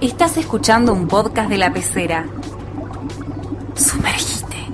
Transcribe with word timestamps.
Estás 0.00 0.36
escuchando 0.36 0.92
un 0.92 1.08
podcast 1.08 1.50
de 1.50 1.58
la 1.58 1.72
pecera. 1.72 2.26
Sumergite. 3.74 4.66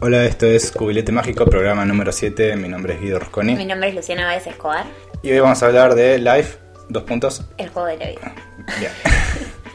Hola, 0.00 0.24
esto 0.24 0.46
es 0.46 0.70
Cubilete 0.70 1.12
Mágico, 1.12 1.46
programa 1.46 1.84
número 1.84 2.12
7. 2.12 2.56
Mi 2.56 2.68
nombre 2.68 2.94
es 2.94 3.00
Guido 3.00 3.18
Mi 3.18 3.24
Rosconi. 3.24 3.64
nombre 3.64 3.88
es 3.88 3.94
Luciana 3.94 4.26
Báez 4.26 4.46
Escobar, 4.46 4.84
Y 5.22 5.30
hoy 5.32 5.40
vamos 5.40 5.62
a 5.62 5.66
hablar 5.66 5.94
de 5.94 6.18
Life, 6.18 6.58
dos 6.88 7.04
puntos. 7.04 7.44
el 7.56 7.68
juego 7.70 7.88
de 7.88 7.96
la 7.96 8.06
vida. 8.10 8.34
Bien. 8.78 8.92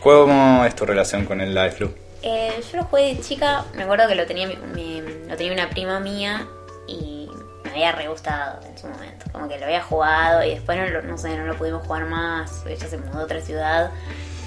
¿Cómo 0.02 0.64
es 0.64 0.76
tu 0.76 0.86
relación 0.86 1.26
con 1.26 1.42
el 1.42 1.54
Life, 1.54 1.84
Lu? 1.84 1.94
Eh, 2.22 2.62
yo 2.72 2.78
lo 2.78 2.84
jugué 2.86 3.16
de 3.16 3.22
chica, 3.22 3.66
me 3.76 3.84
acuerdo 3.84 4.08
que 4.08 4.16
lo 4.16 4.26
tenía, 4.26 4.48
lo 4.48 5.38
tenía 5.38 5.54
una 5.54 5.70
prima 5.70 6.00
mía 6.00 6.48
y 6.88 7.30
me 7.66 7.72
había 7.72 7.92
re 7.92 8.08
gustado 8.08 8.62
en 8.66 8.78
su 8.78 8.88
momento. 8.88 9.26
Como 9.34 9.50
que 9.50 9.58
lo 9.58 9.66
había 9.66 9.82
jugado 9.82 10.44
y 10.44 10.52
después 10.52 10.80
no 11.04 11.18
sé, 11.18 11.38
no 11.38 11.46
lo 11.46 11.58
pudimos 11.58 11.86
jugar 11.86 12.06
más. 12.06 12.64
Ella 12.66 12.88
se 12.88 12.98
mudó 12.98 13.20
a 13.20 13.24
otra 13.24 13.42
ciudad 13.42 13.92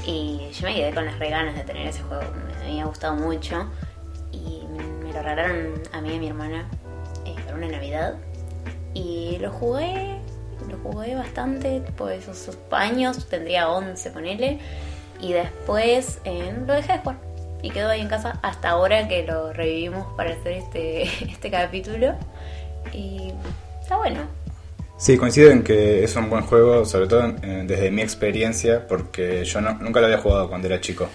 y 0.07 0.51
yo 0.53 0.67
me 0.67 0.75
quedé 0.75 0.95
con 0.95 1.05
las 1.05 1.19
reganas 1.19 1.55
de 1.55 1.65
tener 1.65 1.87
ese 1.87 2.03
juego. 2.03 2.25
Me 2.61 2.71
había 2.71 2.87
gustado 2.87 3.15
mucho 3.15 3.71
y 4.33 4.65
me 5.03 5.13
lo 5.13 5.23
regalaron 5.23 5.83
a 5.93 6.01
mí 6.01 6.15
y 6.15 6.17
a 6.17 6.19
mi 6.19 6.29
hermana 6.29 6.67
eh, 7.27 7.35
para 7.45 7.57
una 7.57 7.69
Navidad. 7.69 8.15
Y 8.95 9.37
lo 9.39 9.51
jugué, 9.51 10.19
lo 10.71 10.79
jugué 10.79 11.15
bastante, 11.15 11.83
pues 11.97 12.27
esos 12.27 12.57
años, 12.71 13.27
tendría 13.29 13.69
11, 13.69 14.11
ponele. 14.11 14.59
Y 15.23 15.33
después 15.33 16.19
eh, 16.25 16.53
lo 16.67 16.75
dejé 16.75 16.93
de 16.93 16.99
jugar. 16.99 17.17
Y 17.63 17.71
quedó 17.71 17.89
ahí 17.91 18.01
en 18.03 18.09
casa 18.09 18.39
hasta 18.43 18.71
ahora 18.71 19.07
que 19.09 19.23
lo 19.25 19.53
revivimos 19.53 20.07
para 20.17 20.33
hacer 20.33 20.53
este, 20.53 21.03
este 21.31 21.51
capítulo. 21.51 22.15
Y 22.93 23.33
está 23.81 23.97
bueno. 23.97 24.21
Sí, 24.99 25.17
coincido 25.17 25.51
en 25.51 25.63
que 25.65 26.05
es 26.05 26.15
un 26.17 26.29
buen 26.29 26.45
juego, 26.45 26.85
sobre 26.85 27.07
todo 27.07 27.27
eh, 27.43 27.65
desde 27.67 27.91
mi 27.91 28.03
experiencia, 28.03 28.87
porque 28.87 29.45
yo 29.45 29.61
no- 29.61 29.75
nunca 29.75 30.01
lo 30.01 30.07
había 30.07 30.19
jugado 30.19 30.49
cuando 30.49 30.67
era 30.69 30.81
chico. 30.81 31.09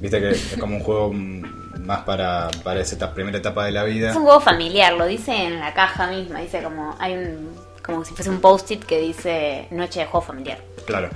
Viste 0.00 0.20
que 0.20 0.30
es 0.30 0.56
como 0.60 0.76
un 0.76 0.82
juego 0.82 1.10
más 1.12 2.00
para, 2.04 2.48
para 2.62 2.80
esa 2.80 2.94
etapa- 2.96 3.14
primera 3.14 3.38
etapa 3.38 3.64
de 3.66 3.72
la 3.72 3.84
vida. 3.84 4.10
Es 4.10 4.16
un 4.16 4.22
juego 4.24 4.40
familiar, 4.40 4.92
lo 4.94 5.06
dice 5.06 5.32
en 5.34 5.58
la 5.60 5.74
caja 5.74 6.06
misma. 6.08 6.40
Dice 6.40 6.62
como, 6.62 6.94
hay 6.98 7.14
un, 7.14 7.50
como 7.82 8.04
si 8.04 8.14
fuese 8.14 8.30
un 8.30 8.40
post-it 8.40 8.84
que 8.84 8.98
dice 9.00 9.66
noche 9.72 10.00
de 10.00 10.06
juego 10.06 10.24
familiar. 10.26 10.58
Claro. 10.86 11.08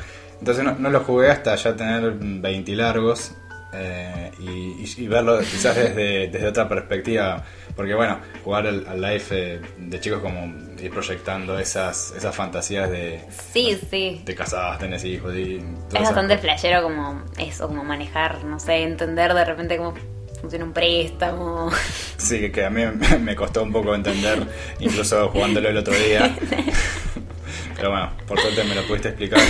Entonces 0.42 0.64
no, 0.64 0.74
no 0.76 0.90
lo 0.90 0.98
jugué 1.04 1.30
hasta 1.30 1.54
ya 1.54 1.76
tener 1.76 2.14
20 2.18 2.72
largos 2.74 3.30
eh, 3.72 4.32
y, 4.40 5.06
verlo 5.06 5.38
quizás 5.38 5.76
desde, 5.76 6.26
desde 6.26 6.48
otra 6.48 6.68
perspectiva. 6.68 7.44
Porque 7.76 7.94
bueno, 7.94 8.18
jugar 8.42 8.66
al, 8.66 8.84
al 8.88 9.00
life 9.00 9.32
eh, 9.54 9.60
de 9.78 10.00
chicos 10.00 10.18
como 10.20 10.52
ir 10.80 10.90
proyectando 10.90 11.56
esas, 11.60 12.12
esas 12.16 12.34
fantasías 12.34 12.90
de, 12.90 13.20
Sí, 13.52 13.78
sí. 13.88 14.20
de 14.24 14.34
casadas, 14.34 14.80
tenés 14.80 15.04
hijos 15.04 15.32
y 15.36 15.58
Es 15.94 16.02
bastante 16.02 16.36
flashero 16.38 16.82
como 16.82 17.22
eso, 17.38 17.68
como 17.68 17.84
manejar, 17.84 18.42
no 18.44 18.58
sé, 18.58 18.82
entender 18.82 19.32
de 19.34 19.44
repente 19.44 19.76
cómo 19.76 19.94
funciona 20.40 20.64
un 20.64 20.72
préstamo. 20.72 21.70
Sí, 22.16 22.50
que- 22.50 22.64
a 22.64 22.70
mí 22.70 22.82
me 23.20 23.36
costó 23.36 23.62
un 23.62 23.70
poco 23.72 23.94
entender, 23.94 24.44
incluso 24.80 25.28
jugándolo 25.28 25.68
el 25.68 25.76
otro 25.78 25.94
día. 25.94 26.36
Pero 27.76 27.90
bueno, 27.90 28.10
por 28.26 28.40
suerte 28.40 28.64
me 28.64 28.74
lo 28.74 28.82
pudiste 28.88 29.08
explicar. 29.10 29.40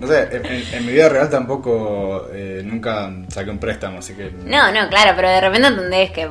No 0.00 0.06
sé, 0.06 0.28
en, 0.32 0.46
en- 0.46 0.74
en 0.74 0.86
mi 0.86 0.92
vida 0.92 1.08
real 1.10 1.28
tampoco 1.28 2.26
eh, 2.32 2.62
nunca 2.64 3.10
saqué 3.28 3.50
un 3.50 3.58
préstamo, 3.58 3.98
así 3.98 4.14
que... 4.14 4.30
No, 4.44 4.72
no, 4.72 4.88
claro, 4.88 5.12
pero 5.14 5.28
de 5.28 5.40
repente 5.40 5.68
entendés 5.68 6.10
que, 6.10 6.26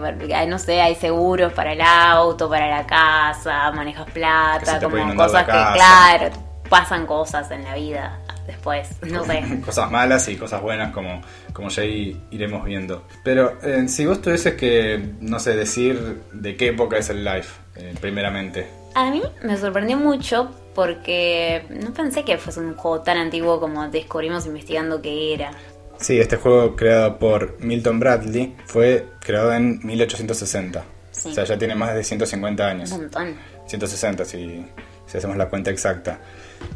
no 0.47 0.57
sé, 0.59 0.81
hay 0.81 0.95
seguros 0.95 1.53
para 1.53 1.73
el 1.73 1.81
auto, 1.81 2.49
para 2.49 2.67
la 2.67 2.85
casa, 2.87 3.71
manejas 3.71 4.09
plata, 4.11 4.79
como 4.81 5.15
cosas 5.15 5.43
que, 5.45 5.51
claro, 5.51 6.29
pasan 6.67 7.05
cosas 7.05 7.49
en 7.51 7.63
la 7.63 7.75
vida 7.75 8.19
después, 8.47 8.89
no 9.03 9.23
sé. 9.25 9.43
cosas 9.65 9.91
malas 9.91 10.27
y 10.29 10.35
cosas 10.35 10.61
buenas 10.61 10.91
como, 10.91 11.21
como 11.53 11.69
ya 11.69 11.83
iremos 11.83 12.65
viendo. 12.65 13.05
Pero 13.23 13.59
eh, 13.61 13.87
si 13.87 14.07
vos 14.07 14.19
tuvieses 14.21 14.55
que, 14.55 15.13
no 15.21 15.39
sé, 15.39 15.55
decir 15.55 16.23
de 16.33 16.55
qué 16.57 16.69
época 16.69 16.97
es 16.97 17.09
el 17.11 17.23
live, 17.23 17.45
eh, 17.75 17.93
primeramente. 18.01 18.67
A 18.95 19.11
mí 19.11 19.21
me 19.43 19.55
sorprendió 19.55 19.97
mucho 19.97 20.49
porque 20.75 21.63
no 21.69 21.93
pensé 21.93 22.23
que 22.23 22.37
fuese 22.37 22.59
un 22.59 22.75
juego 22.75 23.01
tan 23.01 23.17
antiguo 23.17 23.59
como 23.59 23.87
descubrimos 23.89 24.45
investigando 24.45 25.01
que 25.01 25.33
era. 25.33 25.51
Sí, 25.99 26.19
este 26.19 26.37
juego 26.37 26.75
creado 26.75 27.19
por 27.19 27.57
Milton 27.59 27.99
Bradley 27.99 28.55
fue 28.65 29.05
creado 29.19 29.53
en 29.53 29.79
1860. 29.85 30.83
Sí. 31.11 31.29
O 31.29 31.33
sea, 31.33 31.43
ya 31.43 31.57
tiene 31.57 31.75
más 31.75 31.93
de 31.93 32.03
150 32.03 32.65
años. 32.67 32.91
Un 32.91 33.01
montón. 33.01 33.35
160 33.67 34.23
si, 34.25 34.65
si 35.05 35.17
hacemos 35.17 35.35
la 35.35 35.49
cuenta 35.49 35.71
exacta. 35.71 36.19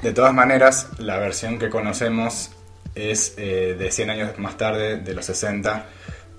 De 0.02 0.12
todas 0.12 0.34
maneras, 0.34 0.90
la 1.00 1.18
versión 1.20 1.58
que 1.60 1.70
conocemos 1.70 2.52
es 2.96 3.34
eh, 3.38 3.76
de 3.80 3.92
100 3.92 4.10
años 4.10 4.40
más 4.40 4.58
tarde, 4.58 4.98
de 4.98 5.14
los 5.14 5.26
60, 5.26 5.86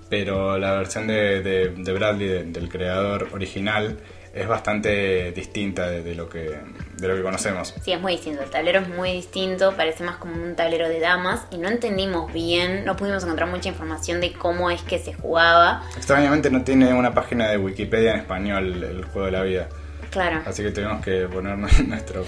pero 0.09 0.57
la 0.57 0.73
versión 0.75 1.07
de, 1.07 1.41
de- 1.41 1.69
de 1.69 1.91
Bradley, 1.93 2.27
de- 2.27 2.43
del 2.43 2.69
creador 2.69 3.29
original, 3.33 3.97
es 4.35 4.47
bastante 4.49 5.31
distinta 5.31 5.87
de, 5.87 6.03
de 6.03 6.13
lo, 6.13 6.27
que, 6.27 6.59
de 6.97 7.07
lo 7.07 7.15
que 7.15 7.23
conocemos. 7.23 7.73
Sí, 7.81 7.93
es 7.93 8.01
muy 8.01 8.13
distinto. 8.13 8.43
El 8.43 8.49
tablero 8.49 8.81
es 8.81 8.89
muy 8.89 9.13
distinto, 9.13 9.73
parece 9.77 10.03
más 10.03 10.17
como 10.17 10.35
un 10.35 10.55
tablero 10.55 10.89
de 10.89 10.99
damas 10.99 11.47
y 11.51 11.57
no 11.57 11.69
entendimos 11.69 12.31
bien, 12.33 12.83
no 12.83 12.97
pudimos 12.97 13.23
encontrar 13.23 13.49
mucha 13.49 13.69
información 13.69 14.19
de 14.19 14.33
cómo 14.33 14.69
es 14.69 14.81
que 14.81 14.99
se 14.99 15.13
jugaba. 15.13 15.83
Extrañamente 15.95 16.49
no 16.51 16.63
tiene 16.63 16.93
una 16.93 17.13
página 17.13 17.49
de 17.49 17.57
Wikipedia 17.57 18.13
en 18.13 18.19
español 18.19 18.83
el 18.83 19.05
juego 19.05 19.25
de 19.27 19.31
la 19.31 19.43
vida. 19.43 19.69
Claro. 20.11 20.41
Así 20.45 20.63
que 20.63 20.71
tuvimos 20.71 21.03
que 21.03 21.27
poner 21.27 21.57
nuestros 21.87 22.27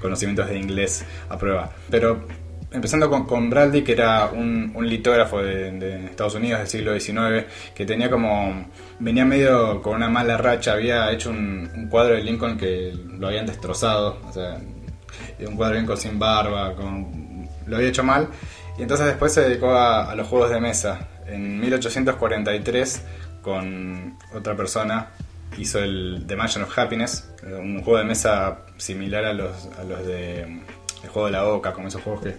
conocimientos 0.00 0.48
de 0.48 0.58
inglés 0.58 1.04
a 1.28 1.38
prueba. 1.38 1.70
Pero 1.90 2.26
empezando 2.70 3.08
con, 3.08 3.26
con 3.26 3.48
Bradley, 3.50 3.82
que 3.82 3.92
era 3.92 4.26
un, 4.26 4.72
un 4.74 4.88
litógrafo 4.88 5.42
de, 5.42 5.72
de 5.72 6.06
Estados 6.06 6.34
Unidos 6.34 6.60
del 6.60 6.68
siglo 6.68 6.98
XIX, 6.98 7.46
que 7.74 7.86
tenía 7.86 8.10
como. 8.10 8.66
venía 8.98 9.24
medio 9.24 9.80
con 9.82 9.96
una 9.96 10.08
mala 10.08 10.36
racha, 10.36 10.72
había 10.72 11.10
hecho 11.12 11.30
un, 11.30 11.88
cuadro 11.90 12.14
de 12.14 12.22
Lincoln 12.22 12.56
que 12.56 12.92
lo 13.18 13.28
habían 13.28 13.46
destrozado. 13.46 14.18
O 14.28 14.32
sea, 14.32 14.60
un 15.40 15.56
cuadro 15.56 15.74
de 15.74 15.80
Lincoln 15.80 15.98
sin 15.98 16.18
barba, 16.18 16.74
lo 17.66 17.76
había 17.76 17.88
hecho 17.88 18.02
mal. 18.02 18.28
Y 18.78 18.82
entonces 18.82 19.06
después 19.06 19.32
se 19.32 19.42
dedicó 19.42 19.74
a, 19.74 20.14
los 20.14 20.26
juegos 20.26 20.50
de 20.50 20.60
mesa. 20.60 21.08
En 21.26 21.58
1843, 21.60 23.02
con 23.42 24.16
otra 24.34 24.56
persona, 24.56 25.08
hizo 25.58 25.78
el 25.78 26.24
The 26.26 26.36
Mansion 26.36 26.64
of 26.64 26.78
Happiness, 26.78 27.28
un 27.42 27.82
juego 27.82 27.98
de 27.98 28.04
mesa 28.04 28.58
similar 28.76 29.24
a 29.24 29.32
los, 29.32 29.68
a 29.78 29.84
los 29.84 30.06
de 30.06 30.60
el 31.02 31.08
juego 31.10 31.26
de 31.26 31.32
la 31.32 31.44
boca, 31.44 31.72
como 31.72 31.88
esos 31.88 32.02
juegos 32.02 32.22
que, 32.22 32.36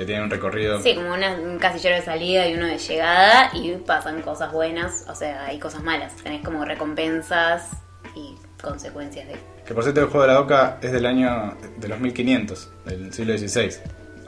que 0.00 0.06
tienen 0.06 0.24
un 0.24 0.30
recorrido. 0.30 0.80
Sí, 0.80 0.94
como 0.94 1.12
una- 1.12 1.34
un 1.34 1.58
casillero 1.58 1.94
de 1.94 2.00
salida 2.00 2.48
y 2.48 2.54
uno 2.54 2.64
de 2.64 2.78
llegada 2.78 3.50
y 3.52 3.72
pasan 3.76 4.22
cosas 4.22 4.50
buenas, 4.50 5.04
o 5.10 5.14
sea, 5.14 5.44
hay 5.44 5.58
cosas 5.58 5.82
malas. 5.82 6.16
Tenés 6.22 6.42
como 6.42 6.64
recompensas 6.64 7.68
y 8.16 8.34
consecuencias 8.62 9.28
de... 9.28 9.34
Que 9.66 9.74
por 9.74 9.82
cierto 9.82 10.00
el 10.00 10.06
juego 10.06 10.22
de 10.26 10.32
la 10.32 10.40
boca 10.40 10.78
es 10.80 10.90
del 10.92 11.04
año 11.04 11.54
de 11.76 11.86
los 11.88 12.00
1500, 12.00 12.70
del 12.86 13.12
siglo 13.12 13.36
XVI. 13.36 13.76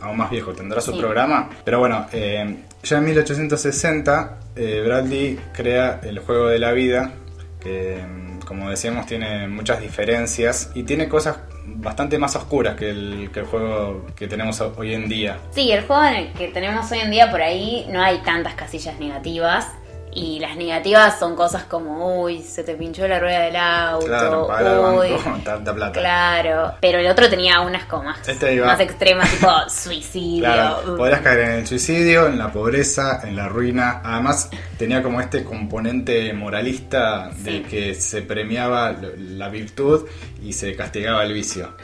Aún 0.03 0.19
más 0.19 0.31
viejo, 0.31 0.53
tendrá 0.53 0.79
su 0.83 0.93
Sí. 0.93 0.99
programa. 0.99 1.49
Pero 1.65 1.79
bueno, 1.79 2.07
eh, 2.13 2.65
ya 2.83 2.99
en 2.99 3.05
1860 3.07 4.41
eh, 4.55 4.83
Bradley 4.85 5.41
crea 5.55 6.01
el 6.03 6.19
juego 6.19 6.49
de 6.49 6.59
la 6.59 6.73
vida, 6.73 7.13
que 7.61 7.97
mm, 8.07 8.41
como 8.41 8.69
decíamos 8.69 9.07
tiene 9.07 9.49
muchas 9.49 9.81
diferencias 9.81 10.71
y 10.75 10.83
tiene 10.83 11.09
cosas 11.09 11.39
bastante 11.65 12.19
más 12.19 12.35
oscuras 12.37 12.77
que 12.77 12.91
el, 12.91 13.31
que 13.33 13.41
el 13.41 13.47
juego 13.47 14.07
que 14.17 14.27
tenemos 14.29 14.61
ho- 14.61 14.75
hoy 14.77 14.95
en 14.95 15.09
día. 15.09 15.39
Sí, 15.51 15.71
el 15.73 15.83
juego 15.85 16.03
que 16.37 16.49
tenemos 16.49 16.91
hoy 16.93 16.99
en 17.01 17.11
día 17.11 17.31
por 17.31 17.41
ahí 17.43 17.87
no 17.91 18.03
hay 18.03 18.19
tantas 18.19 18.55
casillas 18.55 18.99
negativas. 18.99 19.69
Y 20.15 20.39
las 20.41 20.57
negativas 20.57 21.19
son 21.19 21.35
cosas 21.35 21.65
como, 21.65 22.23
uy, 22.23 22.43
se 22.43 22.63
te 22.65 22.75
pinchó 22.75 23.09
la 23.09 23.19
rueda 23.19 23.45
del 23.45 23.57
auto, 23.57 24.07
Claro, 24.07 24.99
uy, 24.99 25.07
el 25.07 25.13
banco, 25.15 25.41
tanta 25.45 25.75
plata. 25.75 26.01
Claro, 26.01 26.75
pero 26.81 26.99
el 26.99 27.07
otro 27.07 27.31
tenía 27.31 27.61
unas 27.61 27.85
como 27.87 28.05
más, 28.05 28.29
Este 28.29 28.61
más 28.61 28.79
extremas, 28.81 29.31
tipo 29.31 29.49
suicidio. 29.71 30.45
Claro, 30.45 30.97
podrás 30.97 31.23
caer 31.23 31.41
en 31.41 31.51
el 31.53 31.67
suicidio, 31.67 32.27
en 32.27 32.39
la 32.39 32.53
pobreza, 32.53 33.21
en 33.25 33.37
la 33.37 33.49
ruina. 33.49 34.03
Además, 34.05 34.51
tenía 34.77 35.03
como 35.03 35.21
este 35.21 35.45
componente 35.45 36.33
moralista 36.35 37.31
de 37.31 37.63
que 37.63 37.95
se 37.95 38.21
premiaba 38.21 38.95
la 39.17 39.49
virtud 39.49 40.07
y 40.43 40.53
se 40.53 40.77
castigaba 40.77 41.25
el 41.25 41.33
vicio. 41.33 41.75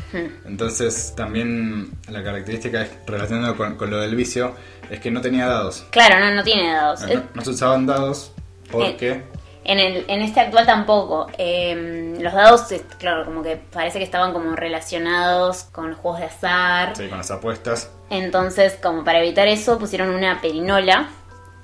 Entonces, 0.45 1.15
también 1.17 1.93
la 2.11 2.23
característica 2.23 2.83
es, 2.83 2.91
relacionado 3.07 3.57
con, 3.57 3.77
con 3.77 3.91
lo 3.91 4.01
del 4.01 4.15
vicio 4.15 4.55
es 4.91 5.01
que 5.01 5.11
no 5.11 5.21
tenía 5.21 5.47
dados. 5.47 5.85
Claro, 5.91 6.21
no, 6.21 6.31
no 6.35 6.43
tiene 6.45 6.73
dados. 6.73 7.03
No, 7.03 7.23
no 7.35 7.43
se 7.45 7.51
usaban 7.51 7.87
dados 7.87 8.33
porque 8.71 9.25
En, 9.65 9.79
el, 9.79 10.05
en 10.09 10.23
este 10.23 10.41
actual 10.41 10.67
tampoco. 10.67 11.27
Eh, 11.39 12.17
los 12.21 12.33
dados, 12.33 12.67
claro, 12.99 13.25
como 13.25 13.43
que 13.43 13.57
parece 13.57 13.99
que 13.99 14.05
estaban 14.05 14.33
como 14.33 14.57
relacionados 14.57 15.65
con 15.65 15.91
los 15.91 15.99
juegos 15.99 16.21
de 16.21 16.27
azar. 16.27 16.97
Sí, 16.97 17.09
con 17.09 17.19
las 17.19 17.31
apuestas. 17.31 17.91
Entonces, 18.11 18.79
como 18.83 19.05
para 19.05 19.19
evitar 19.21 19.47
eso, 19.49 19.79
pusieron 19.79 20.11
una 20.11 20.41
perinola, 20.41 21.09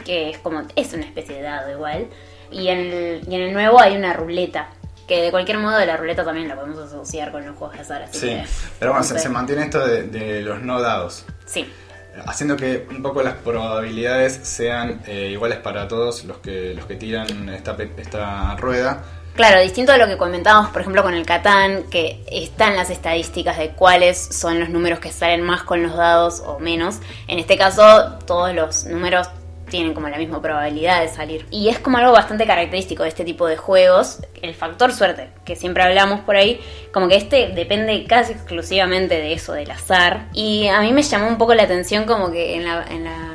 que 0.05 0.31
es 0.31 0.38
como, 0.38 0.62
es 0.76 0.93
una 0.93 1.05
especie 1.06 1.37
de 1.37 1.43
dado 1.43 1.71
igual. 1.71 2.06
Y 2.50 2.69
en 2.69 2.79
el, 2.79 3.21
y 3.29 3.35
en 3.35 3.41
el 3.41 3.53
nuevo 3.53 3.81
hay 3.81 3.97
una 3.97 4.12
ruleta, 4.12 4.69
que 5.09 5.23
de 5.23 5.31
cualquier 5.31 5.59
modo 5.59 5.82
la 5.85 5.97
ruleta 5.97 6.25
también 6.25 6.47
la 6.49 6.55
podemos 6.56 6.79
asociar 6.79 7.32
con 7.32 7.44
los 7.47 7.56
juegos 7.56 7.76
de 7.76 7.82
azar. 7.82 8.03
Así 8.03 8.19
Sí, 8.19 8.26
que, 8.29 8.44
pero 8.79 8.93
bueno, 8.93 9.06
no 9.06 9.15
se, 9.15 9.19
se 9.19 9.29
mantiene 9.31 9.65
esto 9.65 9.85
de, 9.87 10.03
de 10.05 10.43
los 10.43 10.61
no 10.62 10.81
dados. 10.81 11.25
Sí, 11.47 11.71
Haciendo 12.26 12.56
que 12.56 12.87
un 12.90 13.02
poco 13.02 13.22
las 13.22 13.34
probabilidades 13.34 14.40
sean 14.43 15.02
eh, 15.06 15.31
iguales 15.32 15.58
para 15.58 15.88
todos 15.88 16.25
los 16.25 16.38
que, 16.38 16.75
los 16.75 16.87
que 16.87 16.96
tiran 16.96 17.49
esta, 17.49 17.76
esta 17.96 18.56
rueda. 18.56 19.02
Claro, 19.34 19.61
distinto 19.61 19.90
a 19.90 19.99
lo 19.99 20.06
que 20.06 20.16
comentábamos, 20.16 20.70
por 20.70 20.82
ejemplo, 20.82 21.02
con 21.02 21.12
el 21.14 21.26
Catán, 21.26 21.84
que 21.90 22.25
están 22.31 22.76
las 22.76 22.88
estadísticas 22.90 23.58
de 23.58 23.70
cuáles 23.70 24.16
son 24.16 24.61
los 24.61 24.69
números 24.69 25.00
que 25.00 25.11
salen 25.11 25.43
más 25.43 25.64
con 25.64 25.82
los 25.82 25.96
dados 25.96 26.40
o 26.46 26.61
menos. 26.61 27.00
En 27.26 27.40
este 27.40 27.58
caso, 27.58 28.16
todos 28.26 28.55
los 28.55 28.84
números 28.84 29.28
tienen 29.69 29.94
como 29.94 30.08
la 30.08 30.19
misma 30.19 30.40
probabilidad 30.40 31.00
de 31.00 31.08
salir. 31.08 31.46
Y 31.50 31.69
es 31.69 31.78
como 31.78 31.99
algo 31.99 32.12
bastante 32.12 32.46
característico 32.46 33.02
de 33.02 33.08
este 33.08 33.25
tipo 33.25 33.46
de 33.46 33.56
juegos, 33.56 34.20
el 34.43 34.55
factor 34.55 34.93
suerte, 34.93 35.31
que 35.44 35.56
siempre 35.56 35.82
hablamos 35.82 36.20
por 36.20 36.37
ahí, 36.37 36.61
como 36.93 37.08
que 37.08 37.16
este 37.16 37.49
depende 37.49 38.05
casi 38.05 38.32
exclusivamente 38.32 39.16
de 39.16 39.32
eso, 39.32 39.52
del 39.52 39.70
azar. 39.70 40.26
Y 40.32 40.69
a 40.69 40.81
mí 40.81 40.93
me 40.93 41.02
llamó 41.02 41.28
un 41.28 41.38
poco 41.38 41.55
la 41.55 41.64
atención 41.64 42.05
como 42.05 42.31
que 42.31 42.56
en 42.56 42.64
la... 42.64 42.84
En 42.90 43.05
la 43.05 43.31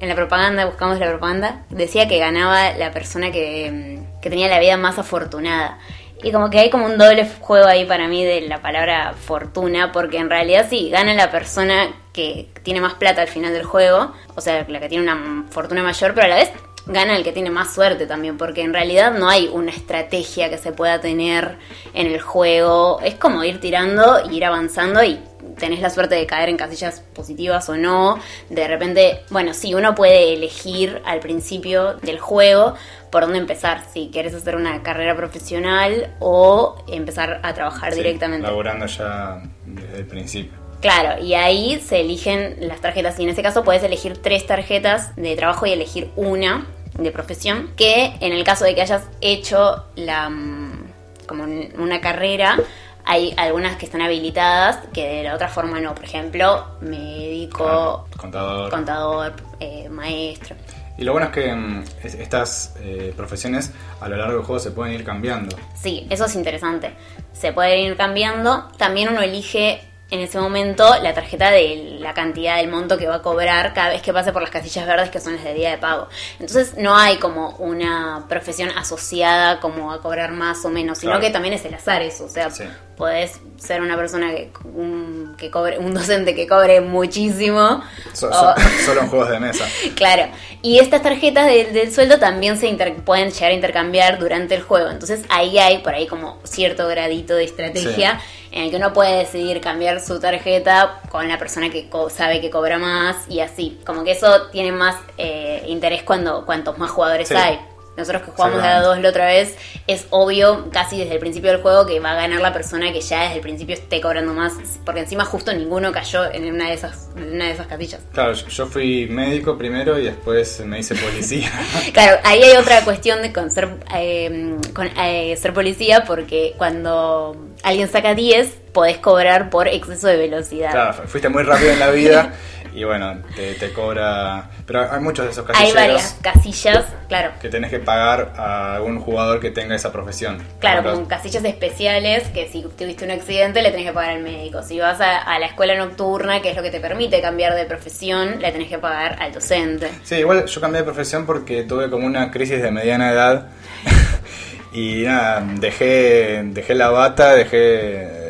en 0.00 0.08
la 0.10 0.16
propaganda, 0.16 0.66
buscamos 0.66 0.98
la 0.98 1.08
propaganda, 1.08 1.62
decía 1.70 2.06
que 2.06 2.18
ganaba 2.18 2.72
la 2.72 2.90
persona 2.90 3.30
que, 3.30 4.02
que 4.20 4.28
tenía 4.28 4.48
la 4.48 4.58
vida 4.58 4.76
más 4.76 4.98
afortunada. 4.98 5.78
Y 6.22 6.32
como 6.32 6.50
que 6.50 6.58
hay 6.58 6.70
como 6.70 6.86
un 6.86 6.98
doble 6.98 7.26
juego 7.40 7.66
ahí 7.66 7.84
para 7.84 8.08
mí 8.08 8.24
de 8.24 8.42
la 8.42 8.60
palabra 8.60 9.14
fortuna, 9.14 9.92
porque 9.92 10.18
en 10.18 10.30
realidad 10.30 10.66
sí, 10.68 10.90
gana 10.90 11.14
la 11.14 11.30
persona 11.30 11.94
que 12.14 12.48
tiene 12.62 12.80
más 12.80 12.94
plata 12.94 13.20
al 13.20 13.28
final 13.28 13.52
del 13.52 13.64
juego, 13.64 14.12
o 14.34 14.40
sea, 14.40 14.64
la 14.68 14.80
que 14.80 14.88
tiene 14.88 15.04
una 15.04 15.44
fortuna 15.50 15.82
mayor, 15.82 16.14
pero 16.14 16.26
a 16.26 16.30
la 16.30 16.36
vez 16.36 16.50
gana 16.86 17.16
el 17.16 17.24
que 17.24 17.32
tiene 17.32 17.50
más 17.50 17.74
suerte 17.74 18.06
también, 18.06 18.36
porque 18.38 18.62
en 18.62 18.72
realidad 18.72 19.12
no 19.12 19.28
hay 19.28 19.50
una 19.52 19.70
estrategia 19.70 20.50
que 20.50 20.58
se 20.58 20.72
pueda 20.72 21.00
tener 21.00 21.56
en 21.92 22.06
el 22.06 22.20
juego. 22.20 23.00
Es 23.02 23.14
como 23.14 23.42
ir 23.42 23.60
tirando, 23.60 24.30
y 24.30 24.36
ir 24.36 24.44
avanzando 24.44 25.02
y 25.02 25.18
tenés 25.58 25.80
la 25.80 25.90
suerte 25.90 26.14
de 26.14 26.26
caer 26.26 26.48
en 26.48 26.56
casillas 26.56 27.00
positivas 27.14 27.68
o 27.68 27.76
no. 27.76 28.18
De 28.50 28.66
repente, 28.68 29.22
bueno, 29.30 29.54
sí, 29.54 29.74
uno 29.74 29.94
puede 29.94 30.34
elegir 30.34 31.00
al 31.04 31.20
principio 31.20 31.94
del 31.94 32.18
juego 32.18 32.74
por 33.10 33.22
dónde 33.22 33.38
empezar, 33.38 33.82
si 33.92 34.10
quieres 34.12 34.34
hacer 34.34 34.56
una 34.56 34.82
carrera 34.82 35.16
profesional 35.16 36.14
o 36.18 36.84
empezar 36.88 37.40
a 37.44 37.54
trabajar 37.54 37.92
Sí, 37.92 37.98
directamente. 37.98 38.46
Laburando 38.46 38.86
ya 38.86 39.40
desde 39.64 39.98
el 39.98 40.06
principio. 40.06 40.63
Claro, 40.84 41.24
y 41.24 41.32
ahí 41.32 41.80
se 41.80 42.02
eligen 42.02 42.56
las 42.60 42.78
tarjetas. 42.82 43.18
Y 43.18 43.22
en 43.22 43.30
ese 43.30 43.42
caso 43.42 43.64
puedes 43.64 43.82
elegir 43.82 44.18
tres 44.20 44.46
tarjetas 44.46 45.16
de 45.16 45.34
trabajo 45.34 45.64
y 45.64 45.72
elegir 45.72 46.10
una 46.14 46.66
de 46.98 47.10
profesión. 47.10 47.70
Que 47.74 48.12
en 48.20 48.34
el 48.34 48.44
caso 48.44 48.66
de 48.66 48.74
que 48.74 48.82
hayas 48.82 49.04
hecho 49.22 49.86
la 49.96 50.28
mm, 50.28 50.84
como 51.26 51.44
un- 51.44 51.72
una 51.78 52.02
carrera, 52.02 52.58
hay 53.06 53.32
algunas 53.38 53.76
que 53.76 53.86
están 53.86 54.02
habilitadas 54.02 54.80
que 54.92 55.08
de 55.08 55.22
la 55.22 55.34
otra 55.34 55.48
forma 55.48 55.80
no. 55.80 55.94
Por 55.94 56.04
ejemplo, 56.04 56.66
médico, 56.82 57.64
Claro, 57.64 58.06
contador. 58.18 58.70
contador, 58.70 59.32
eh, 59.60 59.88
maestro. 59.88 60.54
Y 60.98 61.04
lo 61.04 61.12
bueno 61.12 61.28
es 61.28 61.32
que 61.32 61.50
mm, 61.50 61.84
es- 62.02 62.14
estas 62.14 62.74
eh, 62.82 63.14
profesiones 63.16 63.72
a 64.02 64.08
lo 64.10 64.18
largo 64.18 64.34
del 64.34 64.44
juego 64.44 64.60
se 64.60 64.70
pueden 64.70 64.92
ir 64.94 65.02
cambiando. 65.02 65.56
Sí, 65.74 66.06
eso 66.10 66.26
es 66.26 66.34
interesante. 66.36 66.92
Se 67.32 67.54
puede 67.54 67.80
ir 67.80 67.96
cambiando. 67.96 68.68
También 68.76 69.08
uno 69.08 69.22
elige 69.22 69.80
en 70.14 70.20
ese 70.20 70.38
momento 70.38 70.88
la 71.02 71.12
tarjeta 71.14 71.50
de 71.50 71.96
la 72.00 72.14
cantidad 72.14 72.56
del 72.56 72.68
monto 72.68 72.96
que 72.96 73.06
va 73.06 73.16
a 73.16 73.22
cobrar 73.22 73.74
cada 73.74 73.90
vez 73.90 74.02
que 74.02 74.12
pase 74.12 74.32
por 74.32 74.42
las 74.42 74.50
casillas 74.50 74.86
verdes 74.86 75.10
que 75.10 75.20
son 75.20 75.34
las 75.36 75.44
de 75.44 75.54
día 75.54 75.70
de 75.70 75.78
pago. 75.78 76.08
Entonces 76.40 76.74
no 76.76 76.96
hay 76.96 77.16
como 77.18 77.50
una 77.58 78.24
profesión 78.28 78.70
asociada 78.76 79.60
como 79.60 79.92
a 79.92 80.00
cobrar 80.00 80.32
más 80.32 80.64
o 80.64 80.70
menos, 80.70 80.98
sino 80.98 81.12
Claro. 81.12 81.26
que 81.26 81.30
también 81.30 81.54
es 81.54 81.64
el 81.64 81.74
azar 81.74 82.02
eso. 82.02 82.24
O 82.24 82.28
sea, 82.28 82.50
Sí. 82.50 82.64
podés 82.96 83.40
ser 83.56 83.80
una 83.82 83.96
persona 83.96 84.30
que, 84.30 84.50
un, 84.64 85.34
que 85.36 85.50
cobre, 85.50 85.78
un 85.78 85.92
docente 85.94 86.34
que 86.34 86.46
cobre 86.46 86.80
muchísimo. 86.80 87.82
So- 88.12 88.28
o- 88.28 88.32
so- 88.32 88.54
solo 88.86 89.00
en 89.02 89.08
juegos 89.08 89.30
de 89.30 89.40
mesa. 89.40 89.64
Claro, 89.96 90.28
y 90.62 90.78
estas 90.78 91.02
tarjetas 91.02 91.46
del- 91.46 91.72
del 91.72 91.92
sueldo 91.92 92.18
también 92.18 92.56
se 92.58 92.68
inter- 92.68 92.94
pueden 92.96 93.30
llegar 93.30 93.50
a 93.50 93.54
intercambiar 93.54 94.18
durante 94.18 94.54
el 94.54 94.62
juego. 94.62 94.90
Entonces 94.90 95.22
ahí 95.28 95.58
hay 95.58 95.78
por 95.78 95.94
ahí 95.94 96.06
como 96.06 96.38
cierto 96.44 96.86
gradito 96.88 97.34
de 97.34 97.44
estrategia 97.44 98.20
en 98.54 98.62
el 98.62 98.70
que 98.70 98.76
uno 98.76 98.92
puede 98.92 99.18
decidir 99.18 99.60
cambiar 99.60 100.00
su 100.00 100.20
tarjeta 100.20 101.00
con 101.10 101.26
la 101.26 101.38
persona 101.38 101.70
que 101.70 101.90
sabe 102.08 102.40
que 102.40 102.50
cobra 102.50 102.78
más 102.78 103.16
y 103.28 103.40
así. 103.40 103.80
Como 103.84 104.04
que 104.04 104.12
eso 104.12 104.46
tiene 104.52 104.70
más 104.70 104.94
eh, 105.18 105.64
interés 105.66 106.04
cuando 106.04 106.46
cuantos 106.46 106.78
más 106.78 106.88
jugadores 106.92 107.26
Sí. 107.28 107.34
hay. 107.34 107.58
Nosotros 107.96 108.22
que 108.22 108.30
jugamos 108.32 108.60
de 108.62 108.68
a 108.68 108.80
dos 108.80 108.98
la 108.98 109.08
otra 109.08 109.26
vez, 109.26 109.56
es 109.86 110.06
obvio 110.10 110.68
casi 110.72 110.98
desde 110.98 111.14
el 111.14 111.20
principio 111.20 111.50
del 111.52 111.62
juego 111.62 111.86
que 111.86 112.00
va 112.00 112.12
a 112.12 112.14
ganar 112.16 112.40
la 112.40 112.52
persona 112.52 112.92
que 112.92 113.00
ya 113.00 113.22
desde 113.22 113.36
el 113.36 113.40
principio 113.40 113.74
esté 113.74 114.00
cobrando 114.00 114.32
más, 114.34 114.52
porque 114.84 115.00
encima 115.00 115.24
justo 115.24 115.52
ninguno 115.52 115.92
cayó 115.92 116.30
en 116.32 116.52
una 116.52 116.68
de 116.68 116.74
esas, 116.74 117.10
en 117.16 117.34
una 117.34 117.44
de 117.46 117.50
esas 117.52 117.66
casillas. 117.68 118.00
Claro, 118.12 118.32
yo- 118.32 118.66
fui 118.66 119.06
médico 119.06 119.56
primero 119.56 119.98
y 119.98 120.04
después 120.04 120.60
me 120.64 120.80
hice 120.80 120.94
policía. 120.96 121.50
Claro, 121.92 122.18
ahí 122.24 122.42
hay 122.42 122.56
otra 122.56 122.80
cuestión 122.82 123.22
de 123.22 123.32
con 123.32 123.50
ser, 123.50 123.68
eh, 123.94 124.56
con, 124.74 124.86
eh, 124.98 125.36
ser 125.36 125.52
policía 125.54 126.04
porque 126.04 126.54
cuando 126.58 127.36
alguien 127.62 127.88
saca 127.88 128.14
10 128.14 128.48
podés 128.72 128.98
cobrar 128.98 129.50
por 129.50 129.68
exceso 129.68 130.08
de 130.08 130.16
velocidad. 130.16 130.72
claro, 130.72 130.94
fu- 130.94 131.02
fuiste 131.08 131.28
muy 131.28 131.44
rápido 131.44 131.70
en 131.70 131.78
la 131.78 131.90
vida 131.90 132.32
y 132.74 132.84
bueno, 132.84 133.22
te, 133.34 133.54
te 133.54 133.72
cobra... 133.72 134.50
Pero 134.66 134.92
hay 134.92 135.00
muchos 135.00 135.24
de 135.24 135.30
esos 135.30 135.46
hay 135.54 135.72
varias 135.72 136.18
casilleros 136.20 136.44
casillas, 136.44 136.84
claro. 137.08 137.30
que 137.40 137.48
tenés 137.48 137.70
que 137.70 137.78
pagar 137.78 138.32
a 138.36 138.76
algún 138.76 139.00
jugador 139.00 139.40
que 139.40 139.50
tenga 139.50 139.74
esa 139.74 139.92
profesión. 139.92 140.42
Claro, 140.58 140.80
ejemplo, 140.80 141.08
casillas 141.08 141.44
especiales 141.44 142.28
que 142.28 142.48
si 142.48 142.62
tuviste 142.62 143.04
un 143.04 143.10
accidente 143.10 143.62
le 143.62 143.70
tenés 143.70 143.86
que 143.86 143.92
pagar 143.92 144.10
al 144.10 144.22
médico. 144.22 144.62
Si 144.62 144.78
vas 144.78 145.00
a, 145.00 145.18
a 145.18 145.38
la 145.38 145.46
escuela 145.46 145.74
nocturna, 145.76 146.42
que 146.42 146.50
es 146.50 146.56
lo 146.56 146.62
que 146.62 146.70
te 146.70 146.80
permite 146.80 147.20
cambiar 147.20 147.54
de 147.54 147.64
profesión, 147.64 148.40
le 148.40 148.52
tenés 148.52 148.68
que 148.68 148.78
pagar 148.78 149.16
al 149.20 149.32
docente. 149.32 149.90
Sí, 150.02 150.16
igual 150.16 150.46
yo 150.46 150.60
cambié 150.60 150.80
de 150.80 150.84
profesión 150.84 151.26
porque 151.26 151.62
tuve 151.62 151.90
como 151.90 152.06
una 152.06 152.30
crisis 152.30 152.60
de 152.60 152.70
mediana 152.70 153.10
edad 153.10 153.48
y 154.72 155.02
nada, 155.02 155.44
dejé, 155.60 156.42
dejé 156.44 156.74
la 156.74 156.90
bata, 156.90 157.34
dejé 157.34 158.24